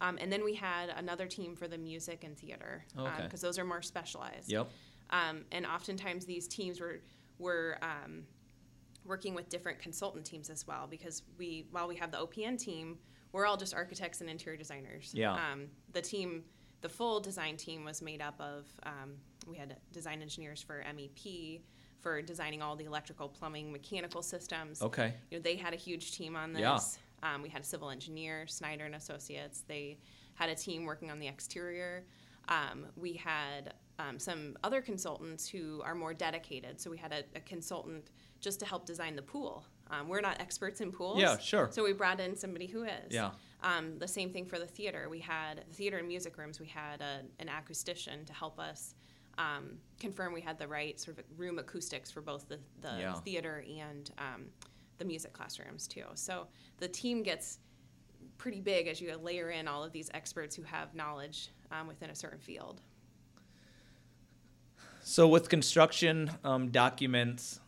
Um, 0.00 0.18
and 0.20 0.30
then 0.30 0.44
we 0.44 0.54
had 0.54 0.90
another 0.96 1.26
team 1.26 1.54
for 1.56 1.68
the 1.68 1.78
music 1.78 2.24
and 2.24 2.36
theater 2.36 2.84
because 2.88 3.06
um, 3.06 3.26
okay. 3.26 3.36
those 3.40 3.58
are 3.58 3.64
more 3.64 3.82
specialized. 3.82 4.50
Yep. 4.50 4.68
Um, 5.10 5.44
and 5.52 5.64
oftentimes 5.64 6.26
these 6.26 6.48
teams 6.48 6.80
were 6.80 7.00
were 7.38 7.78
um, 7.82 8.24
working 9.04 9.34
with 9.34 9.48
different 9.48 9.78
consultant 9.78 10.24
teams 10.24 10.50
as 10.50 10.66
well 10.66 10.86
because 10.90 11.22
we 11.38 11.66
while 11.70 11.86
we 11.86 11.96
have 11.96 12.10
the 12.10 12.18
OPN 12.18 12.58
team, 12.58 12.98
we're 13.32 13.46
all 13.46 13.56
just 13.56 13.74
architects 13.74 14.20
and 14.20 14.28
interior 14.28 14.58
designers. 14.58 15.12
Yeah. 15.14 15.54
the 15.92 16.02
team, 16.02 16.44
the 16.82 16.88
full 16.88 17.20
design 17.20 17.56
team 17.56 17.84
was 17.84 18.02
made 18.02 18.20
up 18.20 18.38
of 18.40 18.66
we 19.46 19.56
had 19.56 19.76
design 19.92 20.20
engineers 20.20 20.60
for 20.60 20.84
MEP 20.94 21.60
for 22.06 22.22
designing 22.22 22.62
all 22.62 22.76
the 22.76 22.84
electrical, 22.84 23.28
plumbing, 23.28 23.72
mechanical 23.72 24.22
systems. 24.22 24.80
Okay. 24.80 25.12
You 25.28 25.38
know, 25.38 25.42
they 25.42 25.56
had 25.56 25.74
a 25.74 25.76
huge 25.76 26.12
team 26.12 26.36
on 26.36 26.52
this. 26.52 26.60
Yeah. 26.60 27.34
Um, 27.34 27.42
we 27.42 27.48
had 27.48 27.62
a 27.62 27.64
civil 27.64 27.90
engineer, 27.90 28.46
Snyder 28.46 28.84
and 28.84 28.94
Associates. 28.94 29.64
They 29.66 29.98
had 30.34 30.48
a 30.48 30.54
team 30.54 30.84
working 30.84 31.10
on 31.10 31.18
the 31.18 31.26
exterior. 31.26 32.04
Um, 32.48 32.86
we 32.94 33.14
had 33.14 33.74
um, 33.98 34.20
some 34.20 34.56
other 34.62 34.80
consultants 34.80 35.48
who 35.48 35.82
are 35.84 35.96
more 35.96 36.14
dedicated. 36.14 36.80
So 36.80 36.92
we 36.92 36.96
had 36.96 37.12
a, 37.12 37.24
a 37.34 37.40
consultant 37.40 38.12
just 38.40 38.60
to 38.60 38.66
help 38.66 38.86
design 38.86 39.16
the 39.16 39.22
pool. 39.22 39.64
Um, 39.90 40.06
we're 40.06 40.20
not 40.20 40.40
experts 40.40 40.80
in 40.80 40.92
pools. 40.92 41.18
Yeah, 41.18 41.38
sure. 41.38 41.70
So 41.72 41.82
we 41.82 41.92
brought 41.92 42.20
in 42.20 42.36
somebody 42.36 42.68
who 42.68 42.84
is. 42.84 43.10
Yeah. 43.10 43.32
Um, 43.64 43.98
the 43.98 44.06
same 44.06 44.30
thing 44.30 44.46
for 44.46 44.60
the 44.60 44.66
theater. 44.66 45.08
We 45.10 45.18
had 45.18 45.64
the 45.68 45.74
theater 45.74 45.98
and 45.98 46.06
music 46.06 46.38
rooms. 46.38 46.60
We 46.60 46.66
had 46.66 47.00
a, 47.00 47.22
an 47.40 47.48
acoustician 47.48 48.24
to 48.26 48.32
help 48.32 48.60
us 48.60 48.94
um, 49.38 49.78
confirm 49.98 50.32
we 50.32 50.40
had 50.40 50.58
the 50.58 50.68
right 50.68 50.98
sort 50.98 51.18
of 51.18 51.24
room 51.36 51.58
acoustics 51.58 52.10
for 52.10 52.20
both 52.20 52.48
the, 52.48 52.58
the 52.80 52.96
yeah. 52.98 53.14
theater 53.14 53.64
and 53.80 54.10
um, 54.18 54.46
the 54.98 55.04
music 55.04 55.32
classrooms 55.32 55.86
too. 55.86 56.04
So 56.14 56.46
the 56.78 56.88
team 56.88 57.22
gets 57.22 57.58
pretty 58.38 58.60
big 58.60 58.86
as 58.86 59.00
you 59.00 59.14
layer 59.16 59.50
in 59.50 59.68
all 59.68 59.82
of 59.82 59.92
these 59.92 60.10
experts 60.14 60.54
who 60.54 60.62
have 60.62 60.94
knowledge 60.94 61.50
um, 61.70 61.86
within 61.86 62.10
a 62.10 62.14
certain 62.14 62.38
field. 62.38 62.80
So 65.02 65.28
with 65.28 65.48
construction 65.48 66.30
um, 66.42 66.70
documents, 66.70 67.60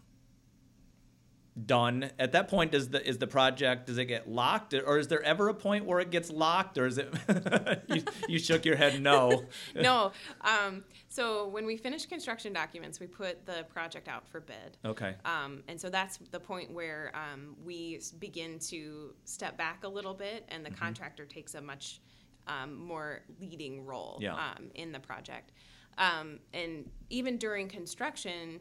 done. 1.67 2.11
At 2.19 2.33
that 2.33 2.49
point 2.49 2.73
does 2.73 2.89
the 2.89 3.07
is 3.07 3.19
the 3.19 3.27
project 3.27 3.87
does 3.87 3.99
it 3.99 4.07
get 4.07 4.29
locked 4.29 4.75
or 4.75 4.99
is 4.99 5.09
there 5.09 5.23
ever 5.23 5.49
a 5.49 5.55
point 5.55 5.85
where 5.85 6.01
it 6.01 6.11
gets 6.11 6.31
locked 6.31 6.79
or 6.79 6.87
is 6.87 6.99
it 6.99 7.13
you, 7.89 8.03
you, 8.29 8.39
shook 8.39 8.65
your 8.65 8.77
head 8.77 9.01
no? 9.01 9.45
No 9.75 10.13
um, 10.43 10.85
so 11.09 11.49
when 11.49 11.67
we 11.67 11.77
finish 11.77 12.07
construction 12.07 12.53
documents 12.53 13.01
we 13.01 13.07
put 13.07 13.45
the 13.47 13.65
project 13.73 14.09
out 14.09 14.29
for 14.29 14.41
bid. 14.41 14.77
Okay. 14.85 15.15
Um, 15.25 15.63
and 15.69 15.81
so 15.81 15.91
that's 15.91 16.19
the 16.31 16.41
point 16.41 16.73
where 16.73 17.13
um, 17.15 17.57
we 17.65 18.01
begin 18.19 18.59
to 18.61 19.15
step 19.25 19.57
back 19.57 19.85
a 19.85 19.89
little 19.89 20.15
bit 20.15 20.45
and 20.49 20.65
the 20.65 20.71
mm-hmm. 20.71 20.79
contractor 20.79 21.25
takes 21.25 21.55
a 21.55 21.61
much 21.61 22.01
um, 22.47 22.77
more 22.79 23.21
leading 23.41 23.85
role 23.85 24.19
yeah. 24.21 24.35
Um, 24.35 24.71
in 24.75 24.93
the 24.93 25.01
project. 25.01 25.53
Um, 25.99 26.39
and 26.55 26.89
even 27.11 27.37
during 27.39 27.69
construction 27.69 28.61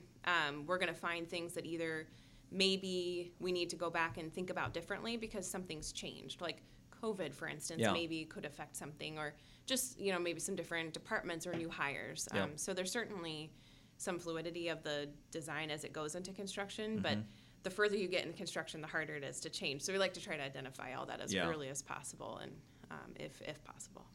we're 0.66 0.78
going 0.78 0.94
to 0.94 1.00
find 1.00 1.30
things 1.30 1.54
that 1.54 1.66
either 1.66 2.08
maybe 2.52 3.34
we 3.40 3.52
need 3.52 3.70
to 3.70 3.76
go 3.76 3.90
back 3.90 4.18
and 4.18 4.34
think 4.34 4.50
about 4.50 4.74
differently 4.74 5.18
because 5.18 5.48
something's 5.48 5.92
changed. 5.92 6.42
Like 6.42 6.62
COVID, 7.02 7.34
for 7.34 7.48
instance, 7.48 7.82
yeah. 7.82 7.92
maybe 7.92 8.26
could 8.26 8.46
affect 8.46 8.76
something, 8.76 9.18
or 9.18 9.34
just 9.66 10.00
you 10.00 10.12
know 10.12 10.20
maybe 10.20 10.40
some 10.40 10.56
different 10.56 10.94
departments 10.94 11.46
or 11.46 11.54
new 11.54 11.70
hires. 11.70 12.28
Yeah. 12.34 12.44
Um, 12.44 12.52
so 12.56 12.74
there's 12.74 12.92
certainly 12.92 13.52
some 13.98 14.20
fluidity 14.20 14.70
of 14.70 14.84
the 14.84 15.10
design 15.32 15.72
as 15.72 15.84
it 15.84 15.92
goes 15.92 16.16
into 16.16 16.32
construction, 16.32 16.94
mm-hmm. 16.94 17.02
but 17.02 17.18
the 17.64 17.70
further 17.70 17.98
you 17.98 18.08
get 18.08 18.26
in 18.26 18.34
construction, 18.34 18.82
the 18.82 18.88
harder 18.88 19.16
it 19.16 19.24
is 19.24 19.40
to 19.42 19.50
change. 19.50 19.82
So 19.82 19.92
we 19.92 20.00
like 20.00 20.14
to 20.14 20.22
try 20.22 20.38
to 20.38 20.44
identify 20.44 20.94
all 20.94 21.06
that 21.08 21.20
as 21.20 21.34
yeah. 21.34 21.48
early 21.48 21.70
as 21.70 21.82
possible, 21.82 22.40
and 22.42 22.52
um, 22.92 23.14
if 23.16 23.42
if 23.42 23.64
possible. 23.64 24.06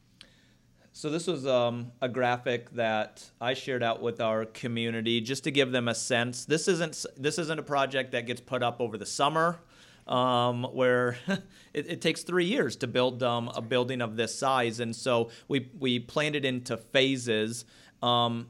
So 0.95 1.09
this 1.09 1.25
was 1.25 1.47
um, 1.47 1.91
a 2.01 2.07
graphic 2.07 2.69
that 2.75 3.27
I 3.41 3.55
shared 3.55 3.81
out 3.81 4.03
with 4.03 4.21
our 4.21 4.45
community 4.45 5.21
just 5.21 5.43
to 5.45 5.51
give 5.51 5.71
them 5.71 5.87
a 5.87 5.95
sense. 5.95 6.45
This 6.45 6.67
isn't 6.67 7.07
this 7.17 7.39
isn't 7.39 7.59
a 7.59 7.63
project 7.63 8.11
that 8.11 8.27
gets 8.27 8.39
put 8.39 8.61
up 8.61 8.79
over 8.79 8.95
the 8.95 9.05
summer, 9.05 9.59
um, 10.05 10.65
where 10.65 11.17
it, 11.73 11.87
it, 11.89 12.01
takes 12.01 12.21
three 12.21 12.45
years 12.45 12.75
to 12.77 12.87
build 12.87 13.23
um, 13.23 13.49
a 13.55 13.61
building 13.61 14.01
of 14.01 14.17
this 14.17 14.37
size, 14.37 14.79
and 14.79 14.95
so 14.95 15.31
we 15.47 15.71
we 15.79 15.97
planned 15.97 16.35
it 16.35 16.45
into 16.45 16.77
phases. 16.77 17.65
Um, 18.03 18.49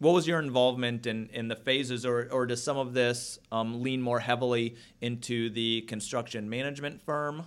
what 0.00 0.12
was 0.12 0.26
your 0.26 0.40
involvement 0.40 1.06
in, 1.06 1.28
in 1.32 1.46
the 1.46 1.56
phases, 1.56 2.04
or, 2.04 2.26
or 2.32 2.46
does 2.46 2.60
some 2.60 2.78
of 2.78 2.94
this 2.94 3.38
um, 3.52 3.80
lean 3.80 4.02
more 4.02 4.18
heavily 4.18 4.74
into 5.02 5.50
the 5.50 5.82
construction 5.82 6.50
management 6.50 7.00
firm? 7.02 7.44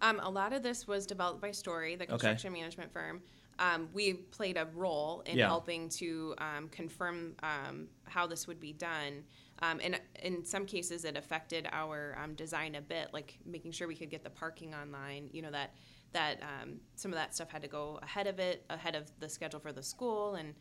Um, 0.00 0.20
a 0.20 0.30
lot 0.30 0.52
of 0.52 0.62
this 0.62 0.86
was 0.86 1.04
developed 1.04 1.42
by 1.42 1.50
Story, 1.50 1.96
the 1.96 2.06
construction 2.06 2.52
okay. 2.52 2.60
management 2.60 2.92
firm 2.92 3.20
um, 3.58 3.88
we 3.92 4.12
played 4.14 4.56
a 4.56 4.66
role 4.74 5.22
in 5.26 5.38
yeah. 5.38 5.46
helping 5.46 5.88
to 5.90 6.34
um, 6.38 6.68
confirm 6.68 7.34
um, 7.42 7.88
how 8.04 8.26
this 8.26 8.46
would 8.46 8.60
be 8.60 8.72
done. 8.72 9.24
Um, 9.62 9.80
and 9.82 9.98
in 10.22 10.44
some 10.44 10.66
cases, 10.66 11.04
it 11.04 11.16
affected 11.16 11.66
our 11.72 12.16
um, 12.22 12.34
design 12.34 12.74
a 12.74 12.82
bit, 12.82 13.08
like 13.12 13.38
making 13.46 13.72
sure 13.72 13.88
we 13.88 13.94
could 13.94 14.10
get 14.10 14.22
the 14.22 14.30
parking 14.30 14.74
online. 14.74 15.30
You 15.32 15.42
know 15.42 15.50
that 15.50 15.74
that 16.12 16.42
um, 16.42 16.80
some 16.94 17.10
of 17.10 17.16
that 17.16 17.34
stuff 17.34 17.50
had 17.50 17.62
to 17.62 17.68
go 17.68 17.98
ahead 18.02 18.26
of 18.26 18.38
it, 18.38 18.64
ahead 18.68 18.94
of 18.94 19.10
the 19.18 19.28
schedule 19.28 19.60
for 19.60 19.72
the 19.72 19.82
school, 19.82 20.34
and 20.34 20.54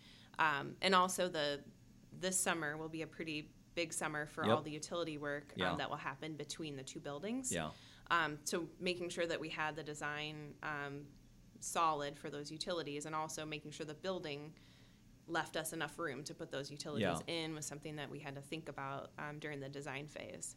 and 0.81 0.95
also 0.95 1.27
the 1.27 1.59
this 2.17 2.39
summer 2.39 2.77
will 2.77 2.89
be 2.89 3.01
a 3.01 3.07
pretty 3.07 3.51
big 3.75 3.91
summer 3.91 4.25
for 4.25 4.45
yep. 4.45 4.55
all 4.55 4.61
the 4.61 4.71
utility 4.71 5.17
work 5.17 5.51
yeah. 5.57 5.75
that 5.77 5.89
will 5.89 5.97
happen 5.97 6.33
between 6.35 6.77
the 6.77 6.83
two 6.83 7.01
buildings. 7.01 7.51
Yeah. 7.51 7.71
so 8.45 8.67
making 8.79 9.09
sure 9.09 9.27
that 9.27 9.41
we 9.41 9.49
had 9.49 9.75
the 9.75 9.83
design 9.83 10.53
solid 11.65 12.17
for 12.17 12.29
those 12.29 12.51
utilities 12.51 13.05
and 13.05 13.15
also 13.15 13.45
making 13.45 13.71
sure 13.71 13.85
the 13.85 13.93
building 13.93 14.53
left 15.27 15.57
us 15.57 15.73
enough 15.73 15.97
room 15.97 16.23
to 16.23 16.33
put 16.33 16.51
those 16.51 16.69
utilities 16.69 17.21
yeah. 17.27 17.33
in 17.33 17.55
was 17.55 17.65
something 17.65 17.95
that 17.95 18.09
we 18.09 18.19
had 18.19 18.35
to 18.35 18.41
think 18.41 18.69
about 18.69 19.09
um, 19.17 19.39
during 19.39 19.59
the 19.59 19.69
design 19.69 20.07
phase. 20.07 20.55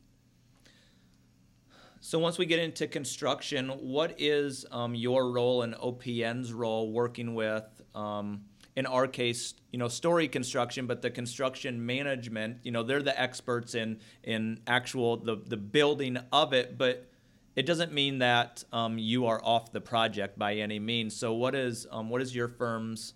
So 2.00 2.18
once 2.18 2.38
we 2.38 2.46
get 2.46 2.60
into 2.60 2.86
construction, 2.86 3.68
what 3.68 4.14
is 4.18 4.64
um, 4.70 4.94
your 4.94 5.32
role 5.32 5.62
and 5.62 5.74
OPN's 5.74 6.52
role 6.52 6.92
working 6.92 7.34
with, 7.34 7.64
um, 7.94 8.44
in 8.76 8.86
our 8.86 9.08
case, 9.08 9.54
you 9.72 9.78
know, 9.78 9.88
story 9.88 10.28
construction, 10.28 10.86
but 10.86 11.02
the 11.02 11.10
construction 11.10 11.84
management, 11.84 12.58
you 12.62 12.70
know, 12.70 12.84
they're 12.84 13.02
the 13.02 13.20
experts 13.20 13.74
in 13.74 13.98
in 14.22 14.60
actual 14.68 15.16
the 15.16 15.42
the 15.44 15.56
building 15.56 16.18
of 16.32 16.52
it, 16.52 16.78
but 16.78 17.07
it 17.58 17.66
doesn't 17.66 17.92
mean 17.92 18.20
that 18.20 18.62
um, 18.72 18.98
you 18.98 19.26
are 19.26 19.44
off 19.44 19.72
the 19.72 19.80
project 19.80 20.38
by 20.38 20.54
any 20.54 20.78
means. 20.78 21.16
So, 21.16 21.34
what 21.34 21.56
is 21.56 21.88
um, 21.90 22.08
what 22.08 22.22
is 22.22 22.32
your 22.32 22.46
firm's 22.46 23.14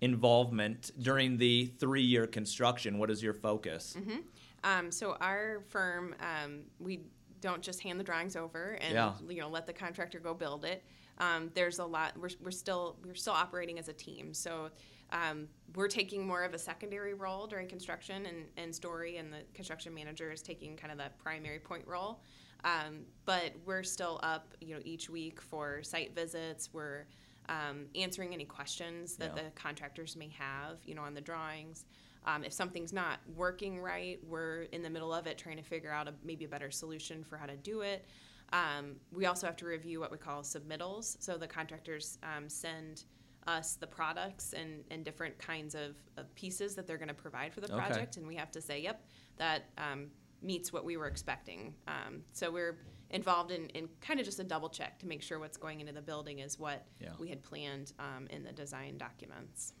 involvement 0.00 0.92
during 1.02 1.38
the 1.38 1.72
three-year 1.80 2.28
construction? 2.28 2.98
What 2.98 3.10
is 3.10 3.20
your 3.20 3.34
focus? 3.34 3.96
Mm-hmm. 3.98 4.18
Um, 4.62 4.92
so, 4.92 5.16
our 5.20 5.64
firm 5.70 6.14
um, 6.20 6.60
we 6.78 7.00
don't 7.40 7.62
just 7.62 7.82
hand 7.82 7.98
the 7.98 8.04
drawings 8.04 8.36
over 8.36 8.78
and 8.80 8.94
yeah. 8.94 9.12
you 9.28 9.40
know 9.40 9.48
let 9.48 9.66
the 9.66 9.72
contractor 9.72 10.20
go 10.20 10.34
build 10.34 10.64
it. 10.64 10.84
Um, 11.18 11.50
there's 11.54 11.80
a 11.80 11.84
lot. 11.84 12.16
We're, 12.16 12.30
we're 12.44 12.52
still 12.52 12.96
we're 13.04 13.16
still 13.16 13.32
operating 13.32 13.80
as 13.80 13.88
a 13.88 13.92
team. 13.92 14.34
So 14.34 14.70
um, 15.10 15.48
we're 15.74 15.88
taking 15.88 16.24
more 16.24 16.44
of 16.44 16.54
a 16.54 16.58
secondary 16.60 17.14
role 17.14 17.48
during 17.48 17.66
construction 17.66 18.26
and, 18.26 18.44
and 18.56 18.72
story, 18.72 19.16
and 19.16 19.32
the 19.32 19.38
construction 19.52 19.92
manager 19.92 20.30
is 20.30 20.42
taking 20.42 20.76
kind 20.76 20.92
of 20.92 20.98
the 20.98 21.10
primary 21.20 21.58
point 21.58 21.88
role. 21.88 22.20
Um, 22.64 23.04
but 23.26 23.52
we're 23.64 23.82
still 23.82 24.18
up, 24.22 24.54
you 24.60 24.74
know, 24.74 24.80
each 24.84 25.10
week 25.10 25.40
for 25.40 25.82
site 25.82 26.14
visits. 26.14 26.70
We're 26.72 27.06
um, 27.48 27.86
answering 27.94 28.32
any 28.32 28.46
questions 28.46 29.16
that 29.16 29.32
Yeah. 29.36 29.42
the 29.44 29.50
contractors 29.50 30.16
may 30.16 30.28
have, 30.28 30.78
you 30.84 30.94
know, 30.94 31.02
on 31.02 31.12
the 31.14 31.20
drawings. 31.20 31.84
Um, 32.26 32.42
if 32.42 32.54
something's 32.54 32.92
not 32.92 33.20
working 33.36 33.78
right, 33.78 34.18
we're 34.26 34.62
in 34.72 34.82
the 34.82 34.88
middle 34.88 35.12
of 35.12 35.26
it 35.26 35.36
trying 35.36 35.58
to 35.58 35.62
figure 35.62 35.90
out 35.90 36.08
a, 36.08 36.14
maybe 36.24 36.46
a 36.46 36.48
better 36.48 36.70
solution 36.70 37.22
for 37.22 37.36
how 37.36 37.44
to 37.44 37.56
do 37.56 37.82
it. 37.82 38.06
Um, 38.54 38.96
we 39.12 39.26
also 39.26 39.46
have 39.46 39.56
to 39.56 39.66
review 39.66 40.00
what 40.00 40.10
we 40.10 40.16
call 40.16 40.40
submittals. 40.42 41.16
So 41.20 41.36
the 41.36 41.46
contractors 41.46 42.18
um, 42.22 42.48
send 42.48 43.04
us 43.46 43.74
the 43.74 43.86
products 43.86 44.54
and, 44.54 44.84
and 44.90 45.04
different 45.04 45.36
kinds 45.36 45.74
of, 45.74 45.96
of 46.16 46.34
pieces 46.34 46.74
that 46.76 46.86
they're 46.86 46.96
going 46.96 47.08
to 47.08 47.14
provide 47.14 47.52
for 47.52 47.60
the 47.60 47.66
Okay. 47.66 47.76
project, 47.76 48.16
and 48.16 48.26
we 48.26 48.36
have 48.36 48.50
to 48.52 48.62
say, 48.62 48.80
yep, 48.80 49.04
that 49.36 49.66
um, 49.76 50.06
meets 50.44 50.72
what 50.72 50.84
we 50.84 50.96
were 50.96 51.06
expecting. 51.06 51.74
Um, 51.88 52.22
so 52.32 52.50
we're 52.50 52.78
involved 53.10 53.50
in, 53.50 53.66
in 53.70 53.88
kind 54.00 54.18
of 54.20 54.26
just 54.26 54.40
a 54.40 54.44
double 54.44 54.68
check 54.68 54.98
to 54.98 55.06
make 55.06 55.22
sure 55.22 55.38
what's 55.38 55.56
going 55.56 55.80
into 55.80 55.92
the 55.92 56.02
building 56.02 56.40
is 56.40 56.58
what 56.58 56.86
Yeah. 57.00 57.10
we 57.18 57.28
had 57.28 57.42
planned 57.42 57.92
um, 57.98 58.26
in 58.30 58.42
the 58.44 58.52
design 58.52 58.98
documents. 58.98 59.72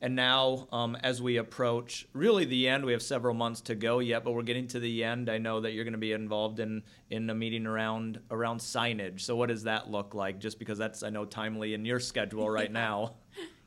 And 0.00 0.14
now, 0.14 0.68
um, 0.70 0.94
as 1.02 1.20
we 1.20 1.38
approach 1.38 2.06
really 2.12 2.44
the 2.44 2.68
end, 2.68 2.84
we 2.84 2.92
have 2.92 3.02
several 3.02 3.34
months 3.34 3.60
to 3.62 3.74
go 3.74 3.98
yet, 3.98 4.22
but 4.22 4.30
we're 4.30 4.44
getting 4.44 4.68
to 4.68 4.78
the 4.78 5.02
end. 5.02 5.28
I 5.28 5.38
know 5.38 5.60
that 5.60 5.72
you're 5.72 5.82
going 5.82 5.90
to 5.92 5.98
be 5.98 6.12
involved 6.12 6.60
in 6.60 6.84
in 7.10 7.28
a 7.28 7.34
meeting 7.34 7.66
around 7.66 8.20
around 8.30 8.60
signage. 8.60 9.22
So, 9.22 9.34
what 9.34 9.48
does 9.48 9.64
that 9.64 9.90
look 9.90 10.14
like? 10.14 10.38
Just 10.38 10.60
because 10.60 10.78
that's 10.78 11.02
I 11.02 11.10
know 11.10 11.24
timely 11.24 11.74
in 11.74 11.84
your 11.84 11.98
schedule 11.98 12.48
right 12.48 12.70
now. 12.86 13.16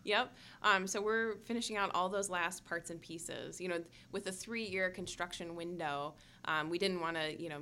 Yep. 0.04 0.34
Um, 0.64 0.88
so 0.88 1.02
we're 1.02 1.36
finishing 1.46 1.78
out 1.78 1.92
all 1.94 2.10
those 2.10 2.30
last 2.30 2.66
parts 2.66 2.90
and 2.90 3.02
pieces. 3.02 3.60
You 3.62 3.70
know, 3.70 3.84
with 4.12 4.28
a 4.28 4.32
three-year 4.32 4.90
construction 4.90 5.56
window, 5.56 6.16
um, 6.46 6.70
we 6.70 6.78
didn't 6.78 7.00
want 7.02 7.18
to, 7.18 7.40
you 7.42 7.50
know, 7.50 7.62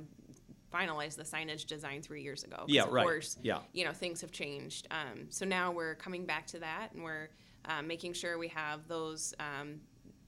finalize 0.72 1.16
the 1.16 1.24
signage 1.24 1.66
design 1.66 2.00
three 2.02 2.22
years 2.22 2.44
ago. 2.44 2.64
Yeah, 2.68 2.84
of 2.84 2.92
right. 2.92 3.04
Course, 3.04 3.36
Yeah. 3.42 3.58
You 3.72 3.84
know, 3.84 3.92
things 3.92 4.20
have 4.20 4.32
changed. 4.32 4.86
Um, 4.90 5.26
so 5.28 5.44
now 5.44 5.72
we're 5.72 5.96
coming 5.96 6.24
back 6.26 6.46
to 6.48 6.60
that, 6.60 6.92
and 6.94 7.02
we're 7.02 7.28
um, 7.64 7.86
making 7.86 8.12
sure 8.14 8.38
we 8.38 8.48
have 8.48 8.86
those 8.88 9.34
um, 9.40 9.80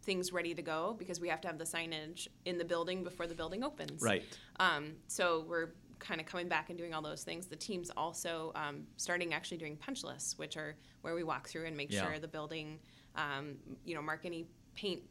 things 0.03 0.33
ready 0.33 0.55
to 0.55 0.63
go 0.63 0.97
because 0.99 1.21
we 1.21 1.29
have 1.29 1.41
to 1.43 1.49
have 1.49 1.59
the 1.59 1.65
signage 1.65 2.29
in 2.45 2.59
the 2.59 2.65
building 2.65 3.05
before 3.05 3.27
the 3.27 3.35
building 3.35 3.63
opens. 3.63 4.03
Right. 4.03 4.25
Um, 4.59 4.95
so 5.07 5.45
we're 5.49 5.71
kind 6.03 6.21
of 6.21 6.27
coming 6.27 6.49
back 6.49 6.69
and 6.69 6.77
doing 6.77 6.93
all 6.93 7.01
those 7.03 7.23
things. 7.23 7.47
The 7.47 7.57
team's 7.57 7.91
also 7.97 8.53
um, 8.55 8.83
starting 8.97 9.33
actually 9.33 9.59
doing 9.59 9.77
punch 9.77 10.03
lists, 10.03 10.37
which 10.37 10.57
are 10.57 10.75
where 11.03 11.15
we 11.15 11.23
walk 11.23 11.49
through 11.49 11.67
and 11.67 11.77
make 11.77 11.93
Yeah. 11.93 12.03
sure 12.03 12.19
the 12.19 12.29
building, 12.29 12.81
um, 13.15 13.57
you 13.85 13.95
know, 13.95 14.03
mark 14.03 14.27
any 14.27 14.47
paint 14.75 15.03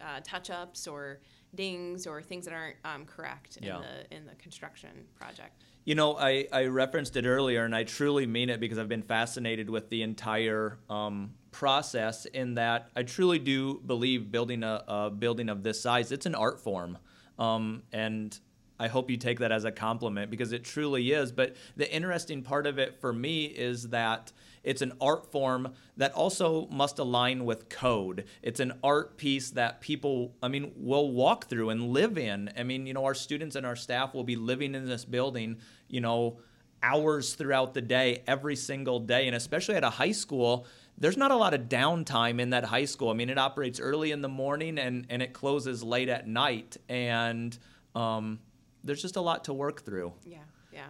uh, 0.00 0.20
touch-ups 0.22 0.86
or 0.86 1.20
dings 1.54 2.06
or 2.06 2.20
things 2.20 2.44
that 2.44 2.52
aren't 2.52 2.76
um, 2.84 3.06
correct 3.06 3.58
Yeah. 3.62 3.76
in 3.76 3.82
the 3.82 4.16
in 4.16 4.26
the 4.26 4.34
construction 4.34 4.90
project. 5.14 5.62
You 5.84 5.94
know, 5.94 6.16
I, 6.16 6.46
I 6.52 6.64
referenced 6.66 7.16
it 7.16 7.26
earlier, 7.26 7.64
and 7.64 7.74
I 7.74 7.84
truly 7.84 8.26
mean 8.26 8.48
it 8.50 8.58
because 8.58 8.78
I've 8.78 8.88
been 8.88 9.02
fascinated 9.02 9.68
with 9.70 9.88
the 9.90 10.02
entire 10.02 10.78
um, 10.90 11.34
process. 11.52 12.26
In 12.26 12.54
that, 12.54 12.90
I 12.96 13.02
truly 13.02 13.38
do 13.38 13.80
believe 13.86 14.30
building 14.30 14.62
a, 14.62 14.82
a 14.88 15.10
building 15.10 15.48
of 15.48 15.62
this 15.62 15.80
size, 15.80 16.10
it's 16.10 16.26
an 16.26 16.34
art 16.34 16.60
form, 16.60 16.98
um, 17.38 17.82
and 17.92 18.38
I 18.78 18.88
hope 18.88 19.10
you 19.10 19.16
take 19.16 19.38
that 19.38 19.52
as 19.52 19.64
a 19.64 19.72
compliment 19.72 20.30
because 20.30 20.52
it 20.52 20.64
truly 20.64 21.12
is. 21.12 21.30
But 21.30 21.54
the 21.76 21.92
interesting 21.92 22.42
part 22.42 22.66
of 22.66 22.78
it 22.78 23.00
for 23.00 23.12
me 23.12 23.44
is 23.44 23.88
that 23.90 24.32
it's 24.64 24.82
an 24.82 24.92
art 25.00 25.30
form 25.30 25.74
that 25.96 26.12
also 26.12 26.66
must 26.68 26.98
align 26.98 27.44
with 27.44 27.68
code. 27.68 28.24
It's 28.42 28.60
an 28.60 28.72
art 28.82 29.16
piece 29.16 29.50
that 29.50 29.80
people, 29.80 30.34
I 30.42 30.48
mean, 30.48 30.72
will 30.76 31.12
walk 31.12 31.46
through 31.46 31.70
and 31.70 31.90
live 31.90 32.18
in. 32.18 32.50
I 32.56 32.62
mean, 32.64 32.86
you 32.86 32.94
know, 32.94 33.04
our 33.04 33.14
students 33.14 33.54
and 33.56 33.64
our 33.64 33.76
staff 33.76 34.14
will 34.14 34.24
be 34.24 34.36
living 34.36 34.74
in 34.74 34.86
this 34.86 35.04
building, 35.04 35.58
you 35.88 36.00
know, 36.00 36.38
hours 36.82 37.34
throughout 37.34 37.74
the 37.74 37.80
day, 37.80 38.22
every 38.26 38.56
single 38.56 39.00
day. 39.00 39.26
And 39.26 39.36
especially 39.36 39.76
at 39.76 39.84
a 39.84 39.90
high 39.90 40.12
school, 40.12 40.66
there's 40.98 41.16
not 41.16 41.30
a 41.30 41.36
lot 41.36 41.54
of 41.54 41.62
downtime 41.62 42.40
in 42.40 42.50
that 42.50 42.64
high 42.64 42.84
school. 42.84 43.10
I 43.10 43.14
mean, 43.14 43.30
it 43.30 43.38
operates 43.38 43.80
early 43.80 44.12
in 44.12 44.20
the 44.20 44.28
morning 44.28 44.78
and, 44.78 45.06
and 45.10 45.22
it 45.22 45.32
closes 45.32 45.82
late 45.82 46.08
at 46.08 46.26
night. 46.26 46.76
And 46.88 47.56
um, 47.94 48.40
there's 48.84 49.02
just 49.02 49.16
a 49.16 49.20
lot 49.20 49.44
to 49.44 49.52
work 49.52 49.82
through. 49.82 50.12
Yeah, 50.24 50.38
yeah. 50.72 50.86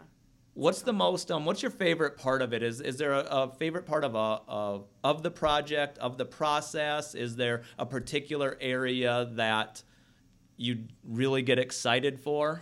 What's 0.54 0.83
the 0.83 0.92
most 0.92 1.30
um 1.33 1.44
what's 1.44 1.62
your 1.62 1.70
favorite 1.70 2.16
part 2.16 2.42
of 2.42 2.52
it? 2.52 2.62
Is 2.62 2.80
is 2.80 2.96
there 2.96 3.12
a, 3.12 3.20
a 3.20 3.50
favorite 3.50 3.87
part 3.87 4.04
of 4.04 4.14
a, 4.14 4.18
a 4.48 4.80
of 5.02 5.22
the 5.22 5.30
project, 5.30 5.98
of 5.98 6.16
the 6.18 6.24
process? 6.24 7.14
Is 7.14 7.37
there 7.37 7.62
a 7.78 7.87
particular 7.87 8.57
area 8.61 9.28
that 9.33 9.83
you 10.57 10.85
really 11.02 11.42
get 11.42 11.59
excited 11.59 12.20
for? 12.20 12.61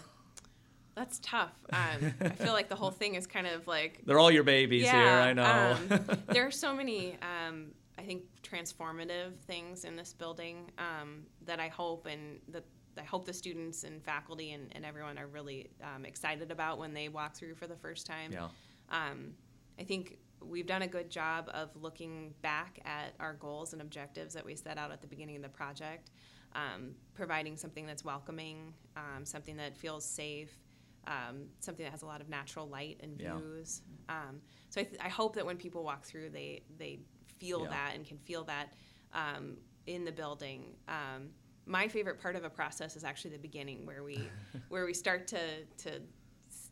That's 0.94 1.18
tough. 1.20 1.52
Um, 1.72 2.14
I 2.20 2.28
feel 2.30 2.52
like 2.52 2.68
the 2.68 2.76
whole 2.76 2.90
thing 2.90 3.14
is 3.14 3.26
kind 3.26 3.46
of 3.46 3.66
like 3.66 4.00
They're 4.06 4.18
all 4.18 4.30
your 4.30 4.42
babies 4.42 4.90
here, 4.90 5.00
I 5.00 5.32
know. 5.32 5.76
um, 5.90 6.18
there 6.28 6.46
are 6.46 6.50
so 6.50 6.74
many, 6.74 7.16
um, 7.22 7.68
I 7.98 8.02
think, 8.02 8.24
transformative 8.42 9.38
things 9.46 9.84
in 9.84 9.96
this 9.96 10.12
building 10.12 10.70
um, 10.76 11.24
that 11.46 11.60
I 11.60 11.68
hope 11.68 12.06
and 12.06 12.40
that 12.48 12.64
I 12.98 13.02
hope 13.02 13.24
the 13.24 13.32
students 13.32 13.84
and 13.84 14.02
faculty 14.02 14.52
and, 14.52 14.68
and 14.74 14.84
everyone 14.84 15.18
are 15.18 15.26
really 15.26 15.70
um, 15.82 16.04
excited 16.04 16.50
about 16.50 16.78
when 16.78 16.92
they 16.92 17.08
walk 17.08 17.34
through 17.34 17.54
for 17.54 17.66
the 17.66 17.76
first 17.76 18.06
time. 18.06 18.32
yeah. 18.32 18.48
Um, 18.90 19.34
I 19.78 19.84
think 19.84 20.18
we've 20.40 20.66
done 20.66 20.82
a 20.82 20.86
good 20.86 21.08
job 21.10 21.48
of 21.54 21.70
looking 21.80 22.34
back 22.42 22.80
at 22.84 23.14
our 23.20 23.34
goals 23.34 23.72
and 23.72 23.80
objectives 23.80 24.34
that 24.34 24.44
we 24.44 24.54
set 24.56 24.76
out 24.76 24.90
at 24.92 25.00
the 25.00 25.06
beginning 25.06 25.36
of 25.36 25.42
the 25.42 25.48
project, 25.48 26.10
um, 26.54 26.94
providing 27.14 27.56
something 27.56 27.86
that's 27.86 28.04
welcoming, 28.04 28.74
um, 28.96 29.24
something 29.24 29.56
that 29.56 29.76
feels 29.78 30.04
safe, 30.04 30.58
um, 31.06 31.46
something 31.60 31.84
that 31.84 31.90
has 31.92 32.02
a 32.02 32.06
lot 32.06 32.20
of 32.20 32.28
natural 32.28 32.66
light 32.68 32.98
and 33.02 33.18
Yeah. 33.20 33.36
views. 33.38 33.82
Um, 34.08 34.40
so 34.68 34.80
I, 34.82 34.84
th- 34.84 35.00
I 35.00 35.08
hope 35.08 35.34
that 35.36 35.46
when 35.46 35.56
people 35.56 35.82
walk 35.84 36.04
through, 36.04 36.30
they 36.30 36.62
they 36.76 37.00
feel 37.38 37.62
Yeah. 37.62 37.70
that 37.70 37.92
and 37.94 38.04
can 38.06 38.18
feel 38.18 38.44
that 38.44 38.74
um, 39.14 39.56
in 39.86 40.04
the 40.04 40.12
building. 40.12 40.76
Um, 40.88 41.30
my 41.66 41.88
favorite 41.88 42.20
part 42.20 42.36
of 42.36 42.44
a 42.44 42.50
process 42.50 42.96
is 42.96 43.04
actually 43.04 43.30
the 43.30 43.38
beginning, 43.38 43.86
where 43.86 44.02
we 44.02 44.28
where 44.68 44.84
we 44.84 44.94
start 44.94 45.26
to 45.28 45.64
to 45.78 46.00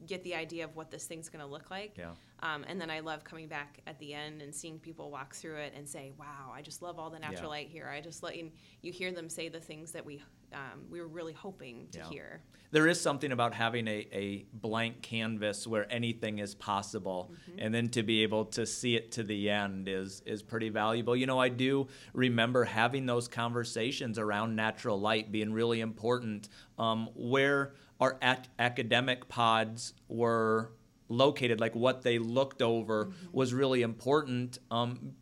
get 0.06 0.22
the 0.24 0.34
idea 0.34 0.64
of 0.64 0.74
what 0.76 0.90
this 0.90 1.04
thing's 1.06 1.28
going 1.28 1.44
to 1.44 1.50
look 1.50 1.70
like. 1.70 1.96
Yeah. 1.98 2.12
Um, 2.42 2.64
and 2.68 2.80
then 2.80 2.90
I 2.90 3.00
love 3.00 3.22
coming 3.22 3.48
back 3.48 3.80
at 3.86 3.98
the 3.98 4.14
end 4.14 4.40
and 4.40 4.54
seeing 4.54 4.78
people 4.78 5.10
walk 5.10 5.34
through 5.34 5.56
it 5.56 5.74
and 5.76 5.86
say, 5.88 6.12
"Wow, 6.18 6.52
I 6.54 6.62
just 6.62 6.80
love 6.80 6.98
all 6.98 7.10
the 7.10 7.18
natural 7.18 7.42
Yeah. 7.42 7.48
light 7.48 7.68
here." 7.68 7.88
I 7.88 8.00
just 8.00 8.22
let 8.22 8.36
you, 8.36 8.50
you 8.80 8.92
hear 8.92 9.12
them 9.12 9.28
say 9.28 9.48
the 9.48 9.60
things 9.60 9.92
that 9.92 10.04
we 10.04 10.22
um, 10.52 10.84
we 10.90 11.00
were 11.00 11.06
really 11.06 11.32
hoping 11.32 11.86
to 11.92 11.98
Yeah. 11.98 12.08
hear. 12.08 12.42
There 12.72 12.88
is 12.88 13.00
something 13.00 13.30
about 13.30 13.54
having 13.54 13.86
a, 13.86 14.08
a 14.12 14.46
blank 14.52 15.00
canvas 15.00 15.64
where 15.66 15.86
anything 15.92 16.38
is 16.40 16.54
possible, 16.56 17.32
and 17.58 17.72
then 17.72 17.88
to 17.90 18.02
be 18.02 18.22
able 18.24 18.46
to 18.46 18.66
see 18.66 18.96
it 18.96 19.12
to 19.12 19.22
the 19.22 19.50
end 19.50 19.86
is 19.88 20.22
is 20.26 20.42
pretty 20.42 20.68
valuable. 20.70 21.14
You 21.14 21.26
know, 21.26 21.38
I 21.38 21.50
do 21.50 21.86
remember 22.14 22.64
having 22.64 23.06
those 23.06 23.28
conversations 23.28 24.18
around 24.18 24.56
natural 24.56 24.98
light 25.00 25.30
being 25.30 25.52
really 25.52 25.80
important. 25.80 26.48
Um, 26.78 27.10
where 27.14 27.74
our 28.00 28.16
ac- 28.22 28.48
academic 28.58 29.28
pods 29.28 29.94
were 30.08 30.72
located, 31.08 31.60
like 31.60 31.74
what 31.74 32.02
they 32.02 32.18
looked 32.18 32.62
over, 32.62 33.12
was 33.32 33.52
really 33.52 33.82
important 33.82 34.58
um, 34.70 35.12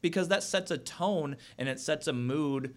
because 0.00 0.28
that 0.28 0.42
sets 0.42 0.70
a 0.70 0.78
tone 0.78 1.36
and 1.58 1.68
it 1.68 1.78
sets 1.80 2.06
a 2.06 2.12
mood 2.12 2.74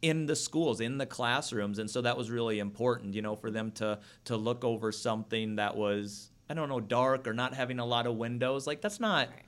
in 0.00 0.26
the 0.26 0.36
schools 0.36 0.80
in 0.80 0.98
the 0.98 1.06
classrooms. 1.06 1.78
And 1.78 1.90
so 1.90 2.00
that 2.02 2.16
was 2.16 2.30
really 2.30 2.58
important 2.58 3.14
you 3.14 3.22
know 3.22 3.34
for 3.36 3.50
them 3.50 3.70
to 3.72 3.98
to 4.24 4.36
look 4.36 4.64
over 4.64 4.92
something 4.92 5.56
that 5.56 5.76
was 5.76 6.30
i 6.48 6.54
don't 6.54 6.68
know 6.68 6.78
dark 6.80 7.26
or 7.26 7.34
not 7.34 7.52
having 7.54 7.78
a 7.80 7.84
lot 7.86 8.06
of 8.06 8.14
windows. 8.16 8.66
Like 8.66 8.80
that's 8.80 9.00
not 9.00 9.28
Right. 9.28 9.42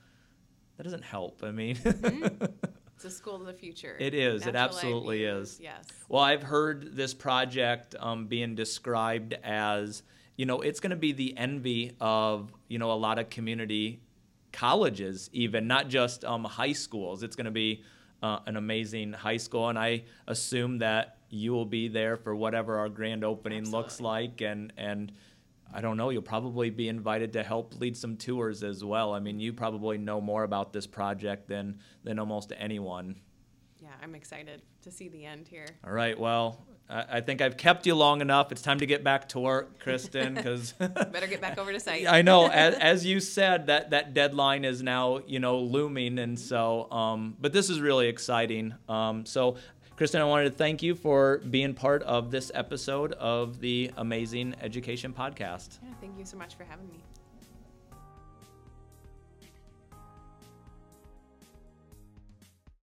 that 0.77 0.83
doesn't 0.83 1.05
help 1.05 1.43
i 1.45 1.51
mean 1.53 1.79
It's 3.03 3.15
a 3.15 3.17
school 3.17 3.37
of 3.37 3.47
the 3.47 3.55
future. 3.55 3.97
It 3.99 4.13
is. 4.13 4.43
It 4.43 4.53
Natural 4.53 4.53
light 4.53 4.65
absolutely 4.75 5.25
is. 5.25 5.59
Yes. 5.59 5.85
well 6.11 6.23
i've 6.23 6.43
heard 6.43 6.95
this 6.95 7.15
project 7.15 7.95
um, 7.99 8.27
being 8.27 8.55
described 8.55 9.33
as 9.43 10.03
you 10.37 10.45
know 10.45 10.61
it's 10.61 10.81
going 10.81 10.91
to 10.91 10.97
be 10.97 11.13
the 11.13 11.35
envy 11.39 11.97
of 11.99 12.53
you 12.69 12.79
know 12.79 12.93
a 12.93 13.01
lot 13.07 13.19
of 13.19 13.31
community 13.31 14.03
colleges 14.53 15.31
even 15.33 15.67
not 15.67 15.89
just 15.89 16.27
um, 16.27 16.45
high 16.45 16.73
schools 16.73 17.23
it's 17.23 17.37
going 17.37 17.47
to 17.47 17.51
be 17.51 17.83
uh, 18.23 18.41
an 18.45 18.59
amazing 18.59 19.15
high 19.15 19.39
school 19.39 19.71
and 19.71 19.79
i 19.79 20.03
assume 20.27 20.77
that 20.79 21.17
you 21.31 21.53
will 21.53 21.65
be 21.65 21.89
there 21.89 22.19
for 22.19 22.37
whatever 22.37 22.77
our 22.77 22.91
grand 22.91 23.25
opening 23.25 23.71
looks 23.71 23.99
like 23.99 24.43
and 24.43 24.75
and 24.77 25.11
i 25.73 25.81
don't 25.81 25.97
know 25.97 26.11
you'll 26.11 26.23
probably 26.23 26.71
be 26.71 26.89
invited 26.89 27.33
to 27.33 27.43
help 27.43 27.81
lead 27.81 27.97
some 27.97 28.17
tours 28.17 28.63
as 28.63 28.83
well 28.85 29.13
i 29.15 29.19
mean 29.21 29.41
you 29.41 29.53
probably 29.53 29.99
know 29.99 30.21
more 30.21 30.45
about 30.45 30.73
this 30.73 30.87
project 30.87 31.49
than 31.49 31.79
than 32.05 32.19
almost 32.19 32.53
anyone 32.59 33.17
Yeah, 33.81 33.89
I'm 34.03 34.15
excited 34.15 34.63
to 34.83 34.91
see 34.91 35.09
the 35.09 35.25
end 35.25 35.49
here. 35.49 35.67
all 35.87 35.93
right. 35.93 36.19
Well, 36.19 36.65
I, 36.89 37.19
I 37.19 37.21
think 37.21 37.41
I've 37.41 37.57
kept 37.57 37.87
you 37.87 37.95
long 37.95 38.21
enough. 38.21 38.53
It's 38.53 38.63
time 38.63 38.79
to 38.81 38.87
get 38.87 39.03
back 39.05 39.29
to 39.31 39.41
work, 39.41 39.79
Kristen, 39.79 40.35
because 40.35 40.73
better 40.79 41.27
get 41.27 41.41
back 41.41 41.57
over 41.59 41.73
to 41.73 41.81
site. 41.81 42.07
I 42.19 42.21
know, 42.23 42.49
as, 42.49 42.75
as 42.93 43.07
you 43.07 43.21
said, 43.21 43.67
that 43.67 43.91
that 43.91 44.13
deadline 44.15 44.65
is 44.65 44.83
now 44.83 45.21
you 45.27 45.39
know 45.39 45.59
looming, 45.61 46.19
and 46.19 46.39
so. 46.39 46.91
Um, 46.91 47.37
but 47.41 47.53
this 47.53 47.71
is 47.71 47.81
really 47.81 48.09
exciting. 48.09 48.75
Um, 48.89 49.25
so. 49.27 49.57
Kristen, 50.01 50.23
I 50.23 50.25
wanted 50.25 50.45
to 50.45 50.57
thank 50.57 50.83
you 50.83 50.95
for 50.95 51.43
being 51.51 51.75
part 51.75 52.03
of 52.05 52.31
this 52.31 52.51
episode 52.55 53.13
of 53.13 53.61
the 53.61 53.91
Amazing 53.99 54.55
Education 54.63 55.13
Podcast. 55.13 55.79
Yeah, 55.83 55.91
thank 56.01 56.19
you 56.19 56.25
so 56.25 56.39
much 56.39 56.55
for 56.55 56.65
having 56.65 56.89
me. 56.89 57.03